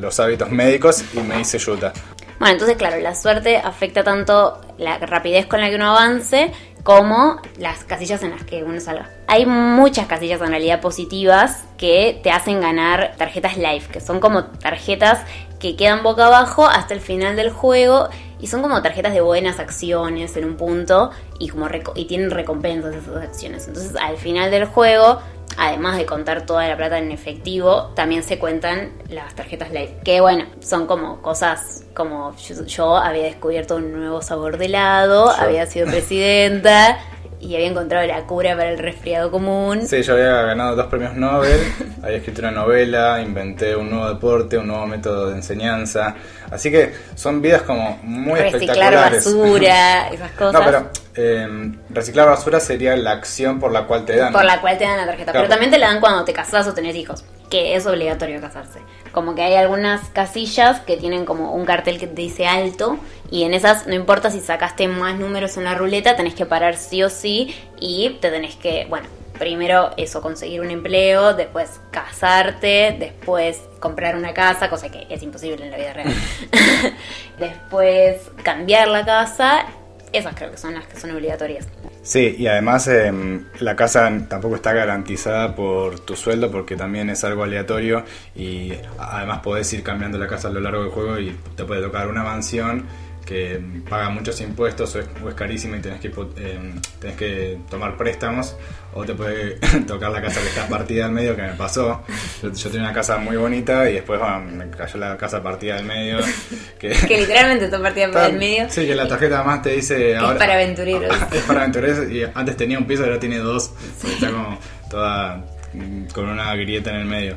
los 0.00 0.18
hábitos 0.20 0.50
médicos 0.50 1.04
y 1.12 1.20
me 1.20 1.40
hice 1.40 1.58
yuta. 1.58 1.92
Bueno, 2.38 2.52
entonces 2.52 2.76
claro, 2.76 3.00
la 3.00 3.14
suerte 3.14 3.56
afecta 3.56 4.04
tanto 4.04 4.60
la 4.78 4.98
rapidez 4.98 5.46
con 5.46 5.60
la 5.60 5.68
que 5.68 5.76
uno 5.76 5.90
avance 5.90 6.52
como 6.84 7.40
las 7.58 7.84
casillas 7.84 8.22
en 8.22 8.30
las 8.30 8.44
que 8.44 8.62
uno 8.62 8.80
salga. 8.80 9.10
Hay 9.26 9.44
muchas 9.44 10.06
casillas 10.06 10.40
en 10.40 10.48
realidad 10.48 10.80
positivas 10.80 11.64
que 11.76 12.20
te 12.22 12.30
hacen 12.30 12.60
ganar 12.60 13.14
tarjetas 13.18 13.56
life, 13.56 13.92
que 13.92 14.00
son 14.00 14.20
como 14.20 14.44
tarjetas 14.44 15.20
que 15.58 15.76
quedan 15.76 16.02
boca 16.02 16.26
abajo 16.26 16.66
hasta 16.66 16.94
el 16.94 17.00
final 17.00 17.36
del 17.36 17.50
juego 17.50 18.08
y 18.40 18.46
son 18.46 18.62
como 18.62 18.80
tarjetas 18.82 19.12
de 19.12 19.20
buenas 19.20 19.58
acciones 19.58 20.36
en 20.36 20.44
un 20.44 20.56
punto 20.56 21.10
y 21.40 21.48
como 21.48 21.66
y 21.96 22.04
tienen 22.06 22.30
recompensas 22.30 22.94
esas 22.94 23.16
acciones. 23.16 23.66
Entonces, 23.66 23.96
al 23.96 24.16
final 24.16 24.50
del 24.50 24.64
juego 24.64 25.20
además 25.56 25.96
de 25.96 26.06
contar 26.06 26.46
toda 26.46 26.68
la 26.68 26.76
plata 26.76 26.98
en 26.98 27.10
efectivo, 27.10 27.92
también 27.94 28.22
se 28.22 28.38
cuentan 28.38 28.92
las 29.08 29.34
tarjetas 29.34 29.70
Live. 29.70 30.00
Que 30.04 30.20
bueno, 30.20 30.44
son 30.60 30.86
como 30.86 31.22
cosas 31.22 31.84
como 31.94 32.36
yo, 32.36 32.64
yo 32.66 32.96
había 32.96 33.24
descubierto 33.24 33.76
un 33.76 33.92
nuevo 33.92 34.22
sabor 34.22 34.58
de 34.58 34.66
helado, 34.66 35.30
había 35.30 35.66
sido 35.66 35.86
presidenta 35.86 36.98
y 37.40 37.54
había 37.54 37.68
encontrado 37.68 38.06
la 38.06 38.22
cura 38.24 38.56
para 38.56 38.70
el 38.70 38.78
resfriado 38.78 39.30
común. 39.30 39.86
Sí, 39.86 40.02
yo 40.02 40.14
había 40.14 40.42
ganado 40.42 40.76
dos 40.76 40.86
premios 40.86 41.14
Nobel, 41.14 41.60
había 42.02 42.16
escrito 42.18 42.40
una 42.40 42.50
novela, 42.50 43.20
inventé 43.20 43.76
un 43.76 43.90
nuevo 43.90 44.08
deporte, 44.08 44.58
un 44.58 44.66
nuevo 44.66 44.86
método 44.86 45.30
de 45.30 45.36
enseñanza. 45.36 46.14
Así 46.50 46.70
que 46.70 46.92
son 47.14 47.40
vidas 47.42 47.62
como 47.62 47.98
muy 48.02 48.38
Reciclar 48.38 48.92
espectaculares. 48.92 49.24
basura, 49.24 50.08
esas 50.12 50.30
cosas. 50.32 50.52
No, 50.52 50.64
pero 50.64 50.90
eh, 51.14 51.72
reciclar 51.90 52.28
basura 52.28 52.60
sería 52.60 52.96
la 52.96 53.12
acción 53.12 53.60
por 53.60 53.72
la 53.72 53.86
cual 53.86 54.04
te 54.04 54.16
dan. 54.16 54.32
Por 54.32 54.44
la 54.44 54.60
cual 54.60 54.78
te 54.78 54.84
dan 54.84 54.96
la 54.98 55.06
tarjeta. 55.06 55.32
Claro. 55.32 55.44
Pero 55.46 55.50
también 55.50 55.70
te 55.70 55.78
la 55.78 55.88
dan 55.88 56.00
cuando 56.00 56.24
te 56.24 56.32
casas 56.32 56.66
o 56.66 56.74
tenés 56.74 56.96
hijos. 56.96 57.24
Que 57.50 57.76
es 57.76 57.86
obligatorio 57.86 58.40
casarse. 58.42 58.78
Como 59.12 59.34
que 59.34 59.42
hay 59.42 59.54
algunas 59.54 60.08
casillas 60.10 60.80
que 60.80 60.96
tienen 60.96 61.24
como 61.24 61.52
un 61.52 61.64
cartel 61.64 61.98
que 61.98 62.06
te 62.06 62.22
dice 62.22 62.46
alto. 62.46 62.98
Y 63.30 63.44
en 63.44 63.54
esas, 63.54 63.86
no 63.86 63.94
importa 63.94 64.30
si 64.30 64.40
sacaste 64.40 64.88
más 64.88 65.18
números 65.18 65.56
en 65.56 65.64
la 65.64 65.74
ruleta, 65.74 66.16
tenés 66.16 66.34
que 66.34 66.46
parar 66.46 66.76
sí 66.76 67.02
o 67.02 67.10
sí. 67.10 67.54
Y 67.80 68.10
te 68.20 68.30
tenés 68.30 68.56
que, 68.56 68.86
bueno, 68.88 69.08
primero 69.38 69.90
eso, 69.96 70.20
conseguir 70.20 70.60
un 70.60 70.70
empleo. 70.70 71.34
Después 71.34 71.80
casarte. 71.90 72.96
Después 72.98 73.60
comprar 73.80 74.16
una 74.16 74.34
casa, 74.34 74.68
cosa 74.68 74.90
que 74.90 75.06
es 75.08 75.22
imposible 75.22 75.64
en 75.64 75.70
la 75.70 75.76
vida 75.76 75.92
real. 75.92 76.14
después 77.38 78.30
cambiar 78.42 78.88
la 78.88 79.04
casa 79.04 79.66
Esas 80.12 80.34
creo 80.34 80.50
que 80.50 80.56
son 80.56 80.74
las 80.74 80.86
que 80.86 80.98
son 80.98 81.10
obligatorias. 81.10 81.66
Sí, 82.02 82.36
y 82.38 82.46
además 82.46 82.88
em, 82.88 83.44
la 83.60 83.76
casa 83.76 84.10
tampoco 84.28 84.56
está 84.56 84.72
garantizada 84.72 85.54
por 85.54 86.00
tu 86.00 86.16
sueldo 86.16 86.50
porque 86.50 86.76
también 86.76 87.10
es 87.10 87.24
algo 87.24 87.44
aleatorio 87.44 88.04
y 88.34 88.72
además 88.98 89.40
podés 89.40 89.70
ir 89.72 89.82
cambiando 89.82 90.16
la 90.16 90.26
casa 90.26 90.48
a 90.48 90.50
lo 90.50 90.60
largo 90.60 90.82
del 90.82 90.90
juego 90.90 91.18
y 91.18 91.36
te 91.56 91.64
puede 91.64 91.82
tocar 91.82 92.08
una 92.08 92.22
mansión 92.22 92.84
que 93.28 93.60
paga 93.86 94.08
muchos 94.08 94.40
impuestos 94.40 94.94
o 94.94 95.00
es, 95.00 95.06
o 95.22 95.28
es 95.28 95.34
carísima 95.34 95.76
y 95.76 95.80
tenés 95.80 96.00
que, 96.00 96.08
eh, 96.08 96.58
tenés 96.98 97.16
que 97.16 97.58
tomar 97.68 97.94
préstamos 97.98 98.56
o 98.94 99.04
te 99.04 99.12
puede 99.12 99.56
tocar 99.86 100.10
la 100.10 100.22
casa 100.22 100.40
que 100.40 100.48
está 100.48 100.66
partida 100.66 101.04
al 101.04 101.12
medio 101.12 101.36
que 101.36 101.42
me 101.42 101.52
pasó. 101.52 102.02
Yo, 102.42 102.50
tenía 102.70 102.86
una 102.86 102.94
casa 102.94 103.18
muy 103.18 103.36
bonita 103.36 103.90
y 103.90 103.94
después 103.94 104.18
me 104.50 104.70
cayó 104.70 104.98
la 104.98 105.18
casa 105.18 105.42
partida 105.42 105.76
al 105.76 105.84
medio 105.84 106.20
que, 106.78 106.88
que 106.88 107.20
literalmente 107.20 107.66
está 107.66 107.82
partida 107.82 108.06
al 108.24 108.38
medio. 108.38 108.70
sí 108.70 108.86
que 108.86 108.94
la 108.94 109.06
tarjeta 109.06 109.42
más 109.42 109.60
te 109.60 109.72
dice 109.72 110.16
ahora, 110.16 110.32
es 110.32 110.38
para 110.38 110.54
aventureros. 110.54 111.16
Es 111.32 111.42
para 111.42 111.60
aventureros 111.60 112.10
y 112.10 112.22
antes 112.22 112.56
tenía 112.56 112.78
un 112.78 112.86
piso 112.86 113.04
ahora 113.04 113.20
tiene 113.20 113.38
dos. 113.38 113.72
Está 114.10 114.30
como 114.30 114.58
toda 114.88 115.44
mm, 115.74 116.06
con 116.14 116.30
una 116.30 116.56
grieta 116.56 116.88
en 116.90 116.96
el 116.96 117.04
medio 117.04 117.34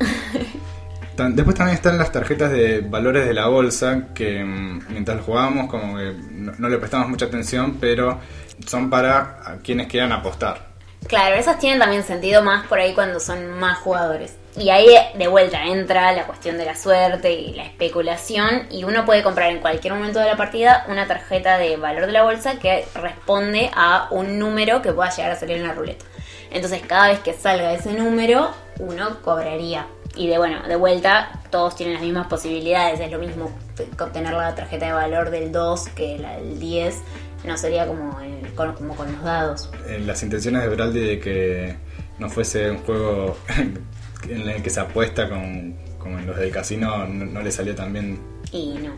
Después 1.30 1.56
también 1.56 1.76
están 1.76 1.98
las 1.98 2.12
tarjetas 2.12 2.50
de 2.50 2.80
valores 2.80 3.26
de 3.26 3.34
la 3.34 3.46
bolsa, 3.46 4.08
que 4.14 4.42
mm, 4.42 4.86
mientras 4.90 5.20
jugábamos 5.22 5.68
como 5.68 5.96
que 5.96 6.14
no, 6.32 6.68
le 6.68 6.78
prestamos 6.78 7.08
mucha 7.08 7.26
atención, 7.26 7.78
pero 7.80 8.18
son 8.66 8.90
para 8.90 9.58
quienes 9.62 9.88
quieran 9.88 10.12
apostar. 10.12 10.72
Claro, 11.06 11.34
esas 11.34 11.58
tienen 11.58 11.80
también 11.80 12.04
sentido 12.04 12.42
más 12.42 12.66
por 12.66 12.78
ahí 12.78 12.94
cuando 12.94 13.18
son 13.18 13.58
más 13.58 13.78
jugadores. 13.78 14.36
Y 14.56 14.68
ahí 14.68 14.86
de 15.16 15.28
vuelta 15.28 15.64
entra 15.64 16.12
la 16.12 16.26
cuestión 16.26 16.58
de 16.58 16.66
la 16.66 16.76
suerte 16.76 17.32
y 17.32 17.54
la 17.54 17.64
especulación 17.64 18.66
y 18.70 18.84
uno 18.84 19.04
puede 19.06 19.22
comprar 19.22 19.50
en 19.50 19.60
cualquier 19.60 19.94
momento 19.94 20.20
de 20.20 20.26
la 20.26 20.36
partida 20.36 20.84
una 20.88 21.06
tarjeta 21.06 21.56
de 21.56 21.76
valor 21.76 22.06
de 22.06 22.12
la 22.12 22.22
bolsa 22.22 22.58
que 22.58 22.84
responde 22.94 23.70
a 23.74 24.08
un 24.10 24.38
número 24.38 24.82
que 24.82 24.92
pueda 24.92 25.10
llegar 25.10 25.32
a 25.32 25.36
salir 25.36 25.56
en 25.56 25.66
la 25.66 25.72
ruleta. 25.72 26.04
Entonces 26.50 26.82
cada 26.86 27.08
vez 27.08 27.20
que 27.20 27.32
salga 27.32 27.72
ese 27.72 27.94
número 27.94 28.50
uno 28.78 29.22
cobraría 29.22 29.86
y 30.14 30.28
de 30.28 30.38
bueno, 30.38 30.66
de 30.66 30.76
vuelta, 30.76 31.40
todos 31.50 31.74
tienen 31.74 31.94
las 31.94 32.02
mismas 32.02 32.26
posibilidades. 32.26 33.00
Es 33.00 33.10
lo 33.10 33.18
mismo 33.18 33.50
obtener 33.98 34.32
la 34.32 34.54
tarjeta 34.54 34.86
de 34.86 34.92
valor 34.92 35.30
del 35.30 35.52
2 35.52 35.88
que 35.90 36.18
la 36.18 36.36
del 36.36 36.58
10. 36.58 37.00
No 37.44 37.56
sería 37.56 37.86
como, 37.86 38.18
con, 38.54 38.74
como 38.74 38.94
con 38.94 39.10
los 39.12 39.22
dados. 39.22 39.70
Las 40.04 40.22
intenciones 40.22 40.62
de 40.62 40.68
Braldi 40.68 41.00
de 41.00 41.18
que 41.18 41.76
no 42.18 42.28
fuese 42.28 42.70
un 42.70 42.78
juego 42.78 43.36
en 44.28 44.48
el 44.48 44.62
que 44.62 44.70
se 44.70 44.80
apuesta 44.80 45.28
con, 45.28 45.76
como 45.98 46.18
en 46.18 46.26
los 46.26 46.36
del 46.36 46.50
casino 46.50 47.06
no, 47.06 47.40
le 47.40 47.50
salió 47.50 47.74
tan 47.74 47.92
bien. 47.92 48.18
Y 48.52 48.74
no. 48.74 48.92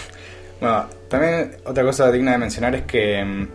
bueno, 0.60 0.86
también 1.08 1.56
otra 1.64 1.84
cosa 1.84 2.10
digna 2.10 2.32
de 2.32 2.38
mencionar 2.38 2.74
es 2.74 2.82
que 2.82 3.22
mm, 3.22 3.48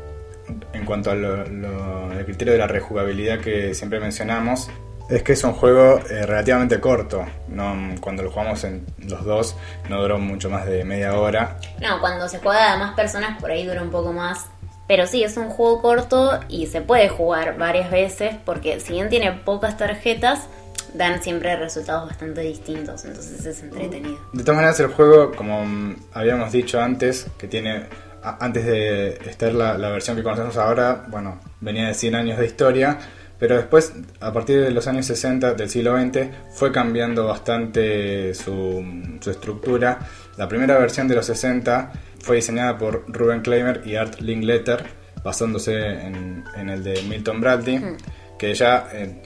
en 0.73 0.85
cuanto 0.85 1.11
al 1.11 2.23
criterio 2.25 2.53
de 2.53 2.59
la 2.59 2.67
rejugabilidad 2.67 3.39
que 3.39 3.73
siempre 3.73 3.99
mencionamos, 3.99 4.69
es 5.09 5.23
que 5.23 5.33
es 5.33 5.43
un 5.43 5.53
juego 5.53 5.99
eh, 6.09 6.25
relativamente 6.25 6.79
corto. 6.79 7.25
No, 7.47 7.75
cuando 7.99 8.23
lo 8.23 8.31
jugamos 8.31 8.63
en 8.63 8.85
los 8.99 9.23
dos 9.25 9.55
no 9.89 10.01
duró 10.01 10.17
mucho 10.17 10.49
más 10.49 10.65
de 10.65 10.83
media 10.83 11.13
hora. 11.17 11.57
No, 11.81 11.99
cuando 11.99 12.27
se 12.27 12.39
juega 12.39 12.73
a 12.73 12.77
más 12.77 12.93
personas 12.93 13.39
por 13.39 13.51
ahí 13.51 13.65
dura 13.65 13.81
un 13.81 13.91
poco 13.91 14.13
más. 14.13 14.45
Pero 14.87 15.07
sí, 15.07 15.23
es 15.23 15.37
un 15.37 15.49
juego 15.49 15.81
corto 15.81 16.39
y 16.49 16.67
se 16.67 16.81
puede 16.81 17.07
jugar 17.07 17.57
varias 17.57 17.89
veces 17.89 18.35
porque 18.45 18.79
si 18.79 18.93
bien 18.93 19.09
tiene 19.09 19.31
pocas 19.31 19.77
tarjetas, 19.77 20.47
dan 20.93 21.21
siempre 21.23 21.55
resultados 21.55 22.09
bastante 22.09 22.41
distintos, 22.41 23.05
entonces 23.05 23.45
es 23.45 23.63
entretenido. 23.63 24.17
De 24.33 24.43
todas 24.43 24.55
maneras, 24.57 24.79
el 24.79 24.87
juego, 24.87 25.31
como 25.31 25.95
habíamos 26.13 26.51
dicho 26.51 26.81
antes, 26.81 27.27
que 27.37 27.47
tiene, 27.47 27.85
antes 28.21 28.65
de 28.65 29.19
estar 29.29 29.53
la, 29.53 29.77
la 29.77 29.89
versión 29.89 30.17
que 30.17 30.23
conocemos 30.23 30.57
ahora, 30.57 31.05
bueno, 31.07 31.39
venía 31.61 31.87
de 31.87 31.93
100 31.93 32.15
años 32.15 32.37
de 32.37 32.45
historia, 32.45 32.99
pero 33.41 33.55
después, 33.55 33.91
a 34.19 34.31
partir 34.31 34.61
de 34.61 34.69
los 34.69 34.85
años 34.85 35.07
60 35.07 35.55
del 35.55 35.67
siglo 35.67 35.99
XX, 35.99 36.27
fue 36.51 36.71
cambiando 36.71 37.25
bastante 37.25 38.35
su, 38.35 38.85
estructura. 39.25 39.97
La 40.37 40.47
primera 40.47 40.77
versión 40.77 41.07
de 41.07 41.15
los 41.15 41.25
60 41.25 41.91
fue 42.19 42.35
diseñada 42.35 42.77
por 42.77 43.03
Ruben 43.07 43.41
Kleimer 43.41 43.81
y 43.83 43.95
Art 43.95 44.19
Linkletter, 44.19 44.85
basándose 45.23 45.73
en, 45.75 46.69
el 46.69 46.83
de 46.83 47.01
Milton 47.01 47.41
Bradley, 47.41 47.79
mm. 47.79 47.97
que 48.37 48.53
ya 48.53 48.87
eh, 48.93 49.23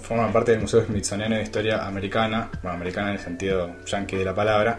forma 0.00 0.32
parte 0.32 0.52
del 0.52 0.62
Museo 0.62 0.86
Smithsoniano 0.86 1.36
de 1.36 1.42
Historia 1.42 1.86
Americana, 1.86 2.50
bueno, 2.62 2.74
americana 2.74 3.10
en 3.10 3.16
el 3.16 3.20
sentido 3.20 3.76
yankee 3.84 4.16
de 4.16 4.24
la 4.24 4.34
palabra, 4.34 4.78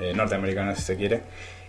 eh, 0.00 0.12
norteamericana 0.14 0.76
si 0.76 0.82
se 0.82 0.96
quiere 0.96 1.22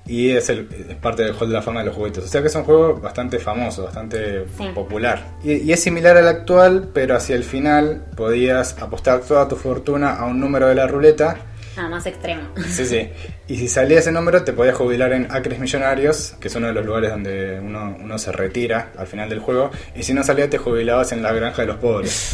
y 0.10 0.32
es, 0.32 0.50
el, 0.50 0.66
parte 1.00 1.24
del 1.24 1.36
Hall 1.36 1.48
de 1.48 1.54
la 1.54 1.62
Fama 1.62 1.82
de 1.82 1.86
los 1.86 1.96
juguetes. 1.96 2.24
O 2.24 2.28
sea 2.28 2.42
que 2.42 2.48
es 2.48 2.56
un 2.56 2.64
juego 2.64 2.96
bastante 2.96 3.38
famoso, 3.38 3.84
bastante 3.84 4.44
popular. 4.74 5.24
Y, 5.44 5.72
es 5.72 5.84
similar 5.84 6.18
al 6.18 6.28
actual, 6.28 6.90
pero 6.92 7.16
hacia 7.16 7.36
el 7.36 7.44
final 7.44 8.06
podías 8.18 8.76
apostar 8.82 9.22
toda 9.22 9.48
tu 9.48 9.56
fortuna 9.56 10.16
a 10.16 10.26
un 10.26 10.40
número 10.40 10.68
de 10.68 10.76
la 10.76 10.88
ruleta. 10.88 11.38
Ah, 11.78 11.88
más 11.88 12.08
extremo. 12.08 12.42
Sí, 12.68 12.86
sí. 12.86 13.10
Y 13.48 13.58
si 13.58 13.68
salía 13.68 14.00
ese 14.00 14.12
número, 14.12 14.44
te 14.44 14.52
podías 14.52 14.76
jubilar 14.76 15.14
en 15.14 15.28
Acres 15.32 15.60
Millonarios, 15.60 16.36
que 16.40 16.48
es 16.48 16.56
uno 16.56 16.68
de 16.68 16.74
los 16.74 16.86
lugares 16.86 17.12
donde 17.12 17.60
uno, 17.60 17.96
uno 18.02 18.18
se 18.18 18.32
retira 18.32 18.92
al 18.98 19.06
final 19.06 19.30
del 19.30 19.40
juego. 19.40 19.70
Y 19.96 20.02
si 20.02 20.14
no 20.14 20.24
salía, 20.24 20.50
te 20.50 20.58
jubilabas 20.58 21.12
en 21.12 21.22
la 21.22 21.32
granja 21.34 21.62
de 21.62 21.68
los 21.68 21.78
pobres. 21.78 22.34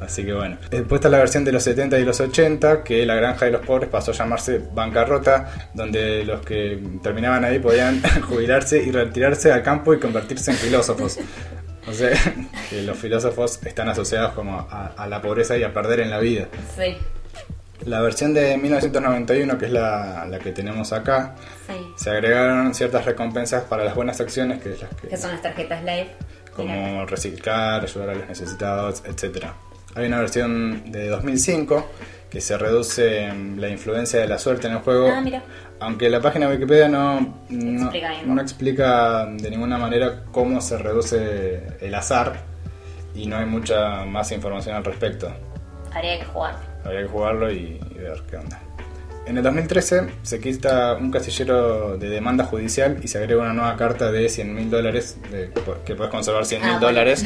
Así 0.00 0.24
que 0.24 0.32
bueno. 0.32 0.56
Después 0.70 1.00
está 1.00 1.08
la 1.08 1.18
versión 1.18 1.44
de 1.44 1.52
los 1.52 1.62
70 1.62 1.98
y 1.98 2.04
los 2.04 2.20
80, 2.20 2.84
que 2.84 3.04
la 3.04 3.14
granja 3.16 3.46
de 3.46 3.52
los 3.52 3.66
pobres 3.66 3.88
pasó 3.88 4.12
a 4.12 4.14
llamarse 4.14 4.60
bancarrota, 4.72 5.70
donde 5.74 6.24
los 6.24 6.40
que 6.42 6.80
terminaban 7.02 7.44
ahí 7.44 7.58
podían 7.58 8.00
jubilarse 8.28 8.82
y 8.82 8.90
retirarse 8.90 9.52
al 9.52 9.62
campo 9.62 9.92
y 9.94 9.98
convertirse 9.98 10.52
en 10.52 10.56
filósofos. 10.56 11.18
O 11.88 11.92
sea, 11.92 12.10
que 12.70 12.82
los 12.82 12.98
filósofos 12.98 13.60
están 13.64 13.88
asociados 13.88 14.32
como 14.34 14.66
a, 14.70 15.06
la 15.08 15.22
pobreza 15.22 15.56
y 15.56 15.64
a 15.64 15.72
perder 15.72 16.00
en 16.00 16.10
la 16.10 16.18
vida. 16.18 16.48
Sí. 16.76 16.96
La 17.86 18.00
versión 18.00 18.34
de 18.34 18.58
1991, 18.58 19.56
que 19.56 19.66
es 19.66 19.72
la, 19.72 20.26
la 20.26 20.38
que 20.38 20.52
tenemos 20.52 20.92
acá, 20.92 21.34
se 21.96 22.10
agregaron 22.10 22.74
ciertas 22.74 23.04
recompensas 23.04 23.64
para 23.64 23.84
las 23.84 23.94
buenas 23.94 24.20
acciones, 24.20 24.62
que, 24.62 24.76
que, 25.08 25.16
son 25.16 25.30
las 25.30 25.42
tarjetas 25.42 25.82
Live. 25.82 26.10
Como 26.54 27.06
reciclar, 27.06 27.84
ayudar 27.84 28.10
a 28.10 28.14
los 28.16 28.28
necesitados, 28.28 29.02
etcétera. 29.06 29.54
Hay 29.94 30.06
una 30.06 30.20
versión 30.20 30.92
de 30.92 31.08
2005 31.08 31.86
que 32.30 32.40
se 32.40 32.58
reduce 32.58 33.32
la 33.56 33.68
influencia 33.68 34.20
de 34.20 34.28
la 34.28 34.38
suerte 34.38 34.66
en 34.66 34.74
el 34.74 34.78
juego. 34.80 35.08
Ah, 35.10 35.24
Aunque 35.80 36.10
la 36.10 36.20
página 36.20 36.46
de 36.46 36.54
Wikipedia 36.54 36.88
no, 36.88 37.40
no, 37.48 38.40
explica 38.40 39.26
de 39.26 39.50
ninguna 39.50 39.78
manera 39.78 40.24
cómo 40.30 40.60
se 40.60 40.76
reduce 40.78 41.62
el 41.80 41.94
azar 41.94 42.40
y 43.14 43.26
no 43.26 43.36
hay 43.36 43.46
mucha 43.46 44.04
más 44.04 44.30
información 44.32 44.76
al 44.76 44.84
respecto. 44.84 45.32
Habría 45.92 46.18
que 46.18 46.26
jugarlo. 46.26 46.60
Habría 46.84 47.02
que 47.02 47.08
jugarlo 47.08 47.50
y, 47.50 47.80
ver 47.96 48.22
qué 48.28 48.36
onda. 48.36 48.60
En 49.26 49.36
el 49.36 49.42
2013 49.42 50.08
se 50.22 50.40
quita 50.40 50.94
un 50.94 51.10
casillero 51.10 51.98
de 51.98 52.08
demanda 52.08 52.44
judicial 52.44 52.98
y 53.02 53.08
se 53.08 53.18
agrega 53.18 53.42
una 53.42 53.52
nueva 53.52 53.76
carta 53.76 54.10
de 54.10 54.28
100 54.28 54.54
mil 54.54 54.70
dólares, 54.70 55.18
que 55.84 55.94
puedes 55.94 56.10
conservar 56.10 56.46
100 56.46 56.62
mil 56.62 56.70
ah, 56.74 56.78
dólares. 56.78 57.24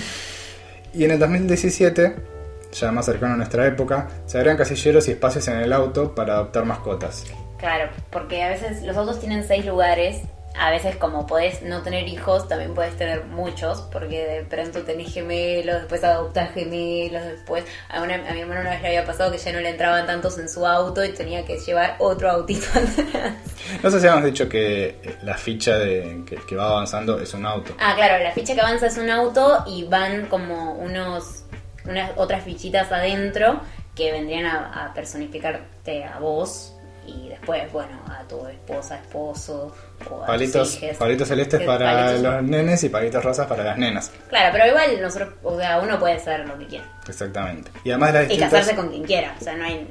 Y 0.95 1.05
en 1.05 1.13
el 1.13 1.19
2017 1.19 2.32
ya 2.73 2.91
más 2.91 3.07
cercano 3.07 3.35
a 3.35 3.37
nuestra 3.37 3.67
época, 3.67 4.09
se 4.27 4.39
agregan 4.39 4.57
casilleros 4.57 5.09
y 5.09 5.13
espacios 5.13 5.47
en 5.49 5.59
el 5.59 5.73
auto 5.73 6.15
para 6.15 6.35
adoptar 6.35 6.65
mascotas. 6.65 7.25
Claro, 7.59 7.91
porque 8.11 8.43
a 8.43 8.49
veces 8.49 8.83
los 8.83 8.97
autos 8.97 9.21
tienen 9.21 9.47
seis 9.47 9.65
lugares. 9.65 10.23
A 10.59 10.71
veces 10.71 10.97
como 10.97 11.27
podés 11.27 11.63
no 11.63 11.81
tener 11.81 12.07
hijos, 12.09 12.47
también 12.47 12.75
puedes 12.75 12.95
tener 12.99 13.25
muchos, 13.25 13.89
porque 13.91 14.27
de 14.27 14.45
pronto 14.45 14.83
tenés 14.83 15.15
gemelos, 15.15 15.77
después 15.77 16.05
adoptás 16.05 16.53
gemelos, 16.53 17.25
después... 17.25 17.65
A, 17.89 18.03
a 18.03 18.05
mi 18.05 18.41
hermano 18.41 18.61
una 18.61 18.71
vez 18.71 18.83
le 18.83 18.89
había 18.89 19.07
pasado 19.07 19.33
que 19.33 19.39
ya 19.39 19.51
no 19.53 19.61
le 19.61 19.71
entraban 19.71 20.07
tantos 20.07 20.39
en 20.39 20.51
su 20.51 20.67
auto 20.67 21.03
y 21.03 21.13
tenía 21.15 21.47
que 21.47 21.57
llevar 21.59 21.97
otro 22.01 22.31
autito 22.31 22.67
atrás. 22.71 23.35
No 23.83 23.91
sé 23.91 24.01
si 24.01 24.07
habíamos 24.07 24.25
dicho 24.25 24.47
que 24.47 25.17
la 25.23 25.39
ficha 25.39 25.79
de, 25.79 26.23
que, 26.27 26.37
que 26.37 26.57
va 26.57 26.69
avanzando 26.69 27.19
es 27.19 27.33
un 27.33 27.47
auto. 27.47 27.75
Ah, 27.79 27.95
claro, 27.97 28.23
la 28.23 28.33
ficha 28.33 28.55
que 28.55 28.61
avanza 28.61 28.89
es 28.89 28.99
un 28.99 29.09
auto 29.09 29.65
y 29.67 29.85
van 29.85 30.27
como 30.27 30.73
unos 30.73 31.42
unas 31.85 32.13
otras 32.17 32.45
fichitas 32.45 32.91
adentro 32.93 33.61
que 33.95 34.13
vendrían 34.13 34.47
a, 34.47 34.93
personificarte 34.95 36.05
a 36.05 36.19
vos 36.19 36.75
y 37.07 37.29
después, 37.29 37.71
bueno, 37.73 38.01
a 38.07 38.23
tu 38.29 38.47
esposa, 38.47 38.97
esposo 38.97 39.75
o 40.09 40.23
a 40.23 40.27
palitos, 40.27 40.79
palitos 40.99 41.29
celestes 41.29 41.61
para 41.63 42.13
los 42.17 42.43
nenes 42.45 42.85
y 42.85 42.89
palitos 42.89 43.25
rosas 43.25 43.47
para 43.47 43.65
las 43.65 43.77
nenas. 43.77 44.13
Claro, 44.29 44.51
pero 44.53 44.69
igual 44.69 45.03
nosotros, 45.03 45.35
o 45.43 45.59
sea, 45.59 45.81
uno 45.81 45.99
puede 45.99 46.19
ser 46.21 46.47
lo 46.47 46.57
que 46.59 46.67
quiera. 46.67 46.85
Exactamente. 47.09 47.71
Y 47.85 47.91
además 47.91 48.15
las 48.15 48.31
Y 48.31 48.39
casarse 48.39 48.77
con 48.77 48.89
quien 48.89 49.03
quiera, 49.03 49.35
o 49.39 49.43
sea, 49.43 49.57
no 49.57 49.65
hay 49.65 49.89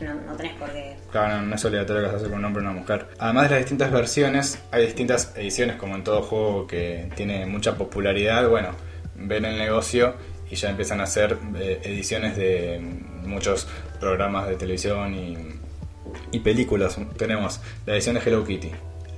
no, 0.00 0.14
no, 0.14 0.36
tenés 0.36 0.52
por 0.54 0.70
qué. 0.72 0.96
Claro, 1.10 1.42
no, 1.42 1.54
es 1.54 1.64
obligatorio 1.64 2.02
casarse 2.04 2.26
con 2.26 2.38
un 2.38 2.44
hombre 2.44 2.62
o 2.62 2.70
una 2.70 2.78
mujer. 2.78 3.08
Además 3.18 3.44
de 3.44 3.50
las 3.50 3.58
distintas 3.60 3.90
versiones, 3.90 4.58
hay 4.70 4.86
distintas 4.86 5.32
ediciones, 5.36 5.76
como 5.76 5.94
en 5.94 6.04
todo 6.04 6.22
juego 6.22 6.66
que 6.66 7.08
tiene 7.16 7.46
mucha 7.46 7.76
popularidad. 7.76 8.48
Bueno, 8.48 8.70
ven 9.14 9.44
el 9.46 9.58
negocio 9.58 10.14
y 10.56 10.58
ya 10.58 10.70
empiezan 10.70 11.00
a 11.00 11.04
hacer 11.04 11.36
eh, 11.58 11.80
ediciones 11.84 12.34
de 12.36 12.80
muchos 13.24 13.68
programas 14.00 14.48
de 14.48 14.56
televisión 14.56 15.14
y, 15.14 16.40
películas. 16.40 16.98
Tenemos 17.16 17.60
la 17.86 17.94
edición 17.94 18.14
de 18.14 18.20
Hello 18.20 18.44
Kitty, 18.44 18.70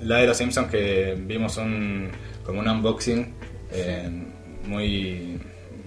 la 0.03 0.19
de 0.19 0.27
los 0.29 0.37
Simpsons 0.37 0.71
que 0.71 1.17
vimos 1.19 1.57
un 1.57 2.11
como 2.45 2.61
un 2.61 2.69
unboxing 2.69 3.35
eh, 3.73 4.09
muy, 4.65 5.41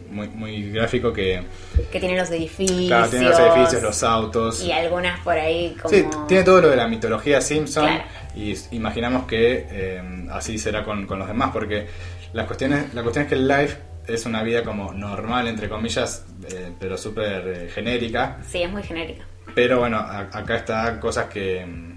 muy 0.09 0.27
muy 0.27 0.71
gráfico 0.71 1.13
que 1.13 1.41
Que 1.89 1.99
tiene 2.01 2.17
los 2.17 2.29
edificios. 2.31 2.87
claro, 2.87 3.09
tiene 3.09 3.29
los 3.29 3.39
edificios, 3.39 3.81
los 3.81 4.03
autos. 4.03 4.61
Y 4.61 4.73
algunas 4.73 5.21
por 5.21 5.37
ahí 5.37 5.75
como... 5.81 5.93
Sí, 5.93 6.05
tiene 6.27 6.43
todo 6.43 6.61
lo 6.61 6.69
de 6.69 6.75
la 6.75 6.87
mitología 6.87 7.39
Simpson 7.41 7.85
Claro. 7.85 8.03
y 8.35 8.55
imaginamos 8.71 9.25
que 9.25 9.67
eh, 9.69 10.27
así 10.31 10.57
será 10.57 10.83
con, 10.83 11.07
con 11.07 11.17
los 11.17 11.27
demás, 11.29 11.51
porque 11.53 11.87
las 12.33 12.45
cuestiones, 12.45 12.93
la 12.93 13.03
cuestión 13.03 13.23
es 13.23 13.29
que 13.29 13.35
el 13.35 13.47
live 13.47 13.90
es 14.13 14.25
una 14.25 14.43
vida 14.43 14.63
como 14.63 14.93
normal, 14.93 15.47
entre 15.47 15.69
comillas, 15.69 16.25
eh, 16.51 16.71
pero 16.79 16.97
súper 16.97 17.47
eh, 17.47 17.69
genérica. 17.73 18.37
Sí, 18.47 18.61
es 18.63 18.69
muy 18.71 18.83
genérica. 18.83 19.25
Pero 19.55 19.79
bueno, 19.79 19.97
a- 19.97 20.29
acá 20.31 20.55
está 20.57 20.99
cosas 20.99 21.25
que. 21.25 21.65
mm, 21.65 21.91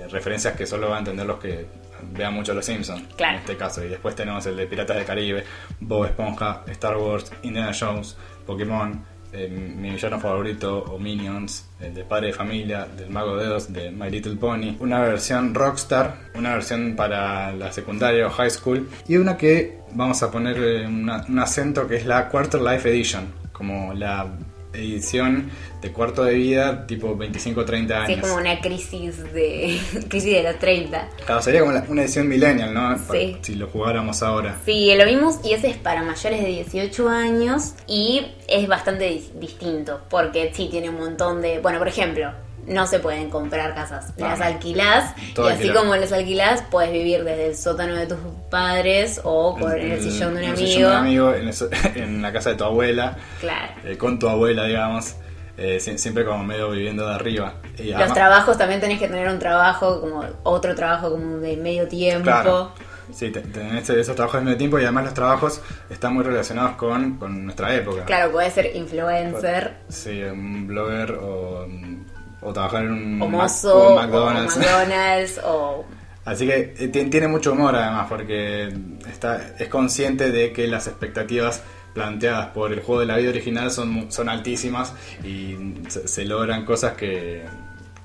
eh, 0.00 0.08
referencias 0.08 0.56
que 0.56 0.66
solo 0.66 0.88
van 0.88 0.96
a 0.96 0.98
entender 1.00 1.26
los 1.26 1.38
que 1.38 1.66
vean 2.12 2.34
mucho 2.34 2.52
los 2.54 2.64
Simpsons. 2.64 3.02
Claro. 3.16 3.34
En 3.34 3.40
este 3.40 3.56
caso. 3.56 3.84
Y 3.84 3.88
después 3.88 4.14
tenemos 4.14 4.44
el 4.46 4.56
de 4.56 4.66
Piratas 4.66 4.96
del 4.96 5.04
Caribe, 5.06 5.44
Bob 5.80 6.04
Esponja, 6.06 6.62
Star 6.68 6.96
Wars, 6.96 7.32
Indiana 7.42 7.72
Jones, 7.78 8.16
Pokémon, 8.46 9.04
eh, 9.32 9.48
mi 9.48 9.90
villano 9.90 10.20
favorito, 10.20 10.84
o 10.84 10.98
Minions, 10.98 11.66
el 11.80 11.94
de 11.94 12.04
Padre 12.04 12.28
de 12.28 12.32
Familia, 12.32 12.86
del 12.96 13.10
Mago 13.10 13.36
de 13.36 13.48
Oz, 13.48 13.72
de 13.72 13.90
My 13.90 14.10
Little 14.10 14.36
Pony. 14.36 14.76
Una 14.80 15.00
versión 15.00 15.54
Rockstar, 15.54 16.30
una 16.34 16.54
versión 16.54 16.94
para 16.96 17.52
la 17.52 17.72
secundaria 17.72 18.26
o 18.26 18.30
high 18.30 18.50
school. 18.50 18.88
Y 19.08 19.16
una 19.16 19.36
que 19.36 19.78
vamos 19.94 20.22
a 20.22 20.30
poner 20.30 20.56
eh, 20.58 20.86
un 20.86 21.38
acento 21.38 21.86
que 21.86 21.96
es 21.96 22.06
la 22.06 22.28
Quarter 22.28 22.60
Life 22.60 22.88
Edition. 22.88 23.32
Como 23.52 23.92
la 23.94 24.26
edición 24.72 25.50
de 25.80 25.90
cuarto 25.92 26.24
de 26.24 26.34
vida 26.34 26.86
tipo 26.86 27.16
25-30 27.16 27.90
años. 27.92 28.06
Sí, 28.06 28.12
es 28.14 28.20
como 28.20 28.34
una 28.36 28.60
crisis 28.60 29.32
de 29.32 29.78
crisis 30.08 30.32
de 30.34 30.42
los 30.42 30.58
30. 30.58 31.08
Claro, 31.26 31.42
sería 31.42 31.60
como 31.60 31.72
una 31.90 32.02
edición 32.02 32.28
millennial, 32.28 32.72
¿no? 32.72 32.96
Sí. 33.10 33.36
Si 33.42 33.54
lo 33.56 33.66
jugáramos 33.68 34.22
ahora. 34.22 34.56
Sí, 34.64 34.92
lo 34.96 35.04
vimos 35.04 35.40
y 35.44 35.52
ese 35.52 35.68
es 35.70 35.76
para 35.76 36.02
mayores 36.02 36.40
de 36.42 36.48
18 36.48 37.08
años 37.08 37.74
y 37.86 38.26
es 38.48 38.68
bastante 38.68 39.10
dis- 39.10 39.32
distinto 39.38 40.00
porque 40.08 40.52
sí 40.54 40.68
tiene 40.70 40.88
un 40.90 40.98
montón 40.98 41.42
de... 41.42 41.58
Bueno, 41.58 41.78
por 41.78 41.88
ejemplo, 41.88 42.32
no 42.66 42.86
se 42.86 42.98
pueden 43.00 43.28
comprar 43.30 43.74
casas, 43.74 44.12
Ah, 44.18 44.28
las 44.30 44.40
alquilás 44.40 45.14
todo 45.34 45.48
y 45.48 45.52
así 45.52 45.62
alquilado. 45.62 45.80
como 45.80 45.96
las 45.96 46.12
alquilás 46.12 46.62
puedes 46.70 46.92
vivir 46.92 47.24
desde 47.24 47.46
el 47.48 47.56
sótano 47.56 47.94
de 47.96 48.06
tus 48.06 48.18
padres 48.50 49.20
o 49.24 49.56
por 49.58 49.78
el 49.78 50.00
sillón 50.00 50.34
de 50.34 50.40
un 50.40 50.44
en 50.44 50.44
el 50.44 50.50
amigo. 50.56 50.66
sillón 50.66 50.90
de 50.90 50.96
un 50.96 50.96
amigo, 50.96 51.34
en, 51.96 52.22
la 52.22 52.32
casa 52.32 52.50
de 52.50 52.56
tu 52.56 52.64
abuela, 52.64 53.16
Claro. 53.40 53.72
eh, 53.84 53.96
con 53.96 54.18
tu 54.18 54.28
abuela, 54.28 54.64
digamos. 54.64 55.14
eh, 55.58 55.78
sie- 55.80 55.98
siempre 55.98 56.24
como 56.24 56.42
medio 56.44 56.70
viviendo 56.70 57.06
de 57.06 57.14
arriba. 57.14 57.54
Y 57.78 57.88
Los 57.90 57.96
además- 57.96 58.14
trabajos 58.14 58.56
también 58.58 58.80
tenés 58.80 58.98
que 58.98 59.06
tener 59.06 59.28
un 59.28 59.38
trabajo 59.38 60.00
como 60.00 60.24
otro 60.44 60.74
trabajo 60.74 61.10
como 61.10 61.36
de 61.38 61.56
medio 61.58 61.86
tiempo. 61.86 62.24
Claro. 62.24 62.72
Sí, 63.12 63.30
te- 63.30 63.42
tenés 63.42 63.88
esos 63.90 64.16
trabajos 64.16 64.40
de 64.40 64.44
medio 64.46 64.56
tiempo 64.56 64.78
y 64.78 64.82
además 64.84 65.04
los 65.04 65.14
trabajos 65.14 65.60
están 65.90 66.14
muy 66.14 66.24
relacionados 66.24 66.72
con, 66.76 67.18
con 67.18 67.44
nuestra 67.44 67.74
época. 67.74 68.06
Claro, 68.06 68.32
podés 68.32 68.54
ser 68.54 68.74
influencer, 68.74 69.74
Sí, 69.88 70.22
un 70.22 70.66
blogger 70.66 71.12
o, 71.12 71.41
o 72.42 72.52
trabajar 72.52 72.84
en 72.84 72.92
un 72.92 73.22
o 73.22 73.26
o 73.26 73.28
McDonald's. 73.28 74.56
McDonald's, 74.56 75.40
o 75.44 75.84
Así 76.24 76.46
que 76.46 76.74
eh, 76.78 76.88
ti- 76.88 77.06
tiene 77.06 77.26
mucho 77.28 77.52
humor 77.52 77.74
además 77.74 78.06
porque 78.08 78.72
está, 79.10 79.54
es 79.58 79.68
consciente 79.68 80.30
de 80.30 80.52
que 80.52 80.68
las 80.68 80.86
expectativas 80.86 81.62
planteadas 81.94 82.48
por 82.48 82.72
el 82.72 82.80
juego 82.80 83.00
de 83.00 83.06
la 83.06 83.16
vida 83.16 83.30
original 83.30 83.70
son, 83.70 84.10
son 84.10 84.28
altísimas 84.28 84.94
y 85.24 85.56
se, 85.88 86.06
se 86.06 86.24
logran 86.24 86.64
cosas 86.64 86.92
que, 86.92 87.42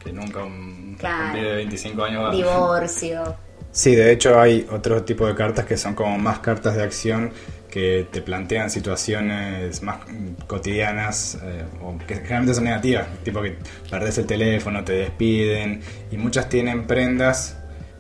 que 0.04 0.12
nunca 0.12 0.44
un, 0.44 0.96
Claro. 1.00 1.34
pibe 1.36 1.48
de 1.48 1.56
25 1.58 2.04
años 2.04 2.24
va 2.26 2.32
divorcio. 2.32 3.36
Sí, 3.70 3.94
de 3.96 4.12
hecho 4.12 4.40
hay 4.40 4.66
otro 4.72 5.04
tipo 5.04 5.28
de 5.28 5.36
cartas 5.36 5.66
que 5.66 5.78
son 5.78 5.94
como 5.94 6.18
más 6.18 6.40
cartas 6.40 6.76
de 6.76 6.82
acción 6.82 7.32
que 7.70 8.08
te 8.12 8.22
plantean 8.22 8.70
situaciones 8.70 9.82
más 9.84 10.00
cotidianas 10.48 11.38
eh, 11.44 11.66
o 11.82 11.98
que 12.06 12.16
generalmente 12.16 12.54
son 12.54 12.64
negativas, 12.64 13.08
tipo 13.24 13.42
que 13.42 13.58
perdés 13.90 14.18
el 14.18 14.26
teléfono, 14.26 14.84
te 14.84 14.94
despiden 14.94 15.82
y 16.12 16.18
muchas 16.18 16.50
tienen 16.50 16.88
prendas 16.88 17.58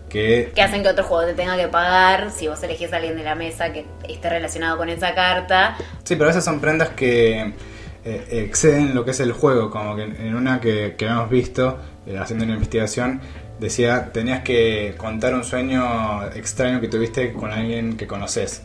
que 0.09 0.51
que 0.55 0.61
hacen 0.61 0.83
que 0.83 0.89
otro 0.89 1.03
juego 1.03 1.25
te 1.25 1.33
tenga 1.33 1.57
que 1.57 1.67
pagar 1.67 2.31
si 2.31 2.47
vos 2.47 2.61
elegís 2.63 2.91
a 2.93 2.97
alguien 2.97 3.17
de 3.17 3.23
la 3.23 3.35
mesa 3.35 3.73
que 3.73 3.85
esté 4.07 4.29
relacionado 4.29 4.77
con 4.77 4.89
esa 4.89 5.13
carta. 5.13 5.75
Sí, 6.03 6.15
pero 6.15 6.29
esas 6.29 6.45
son 6.45 6.61
prendas 6.61 6.89
que 6.89 7.53
eh, 8.05 8.25
exceden 8.29 8.95
lo 8.95 9.03
que 9.03 9.11
es 9.11 9.19
el 9.19 9.33
juego, 9.33 9.69
como 9.69 9.95
que 9.95 10.03
en 10.03 10.33
una 10.33 10.61
que, 10.61 10.95
que 10.97 11.05
hemos 11.05 11.29
visto 11.29 11.77
eh, 12.05 12.17
haciendo 12.17 12.45
una 12.45 12.53
investigación 12.53 13.19
decía 13.59 14.11
tenías 14.11 14.43
que 14.43 14.93
contar 14.97 15.33
un 15.33 15.43
sueño 15.43 16.25
extraño 16.35 16.79
que 16.79 16.87
tuviste 16.87 17.33
con 17.33 17.51
alguien 17.51 17.97
que 17.97 18.07
conoces 18.07 18.63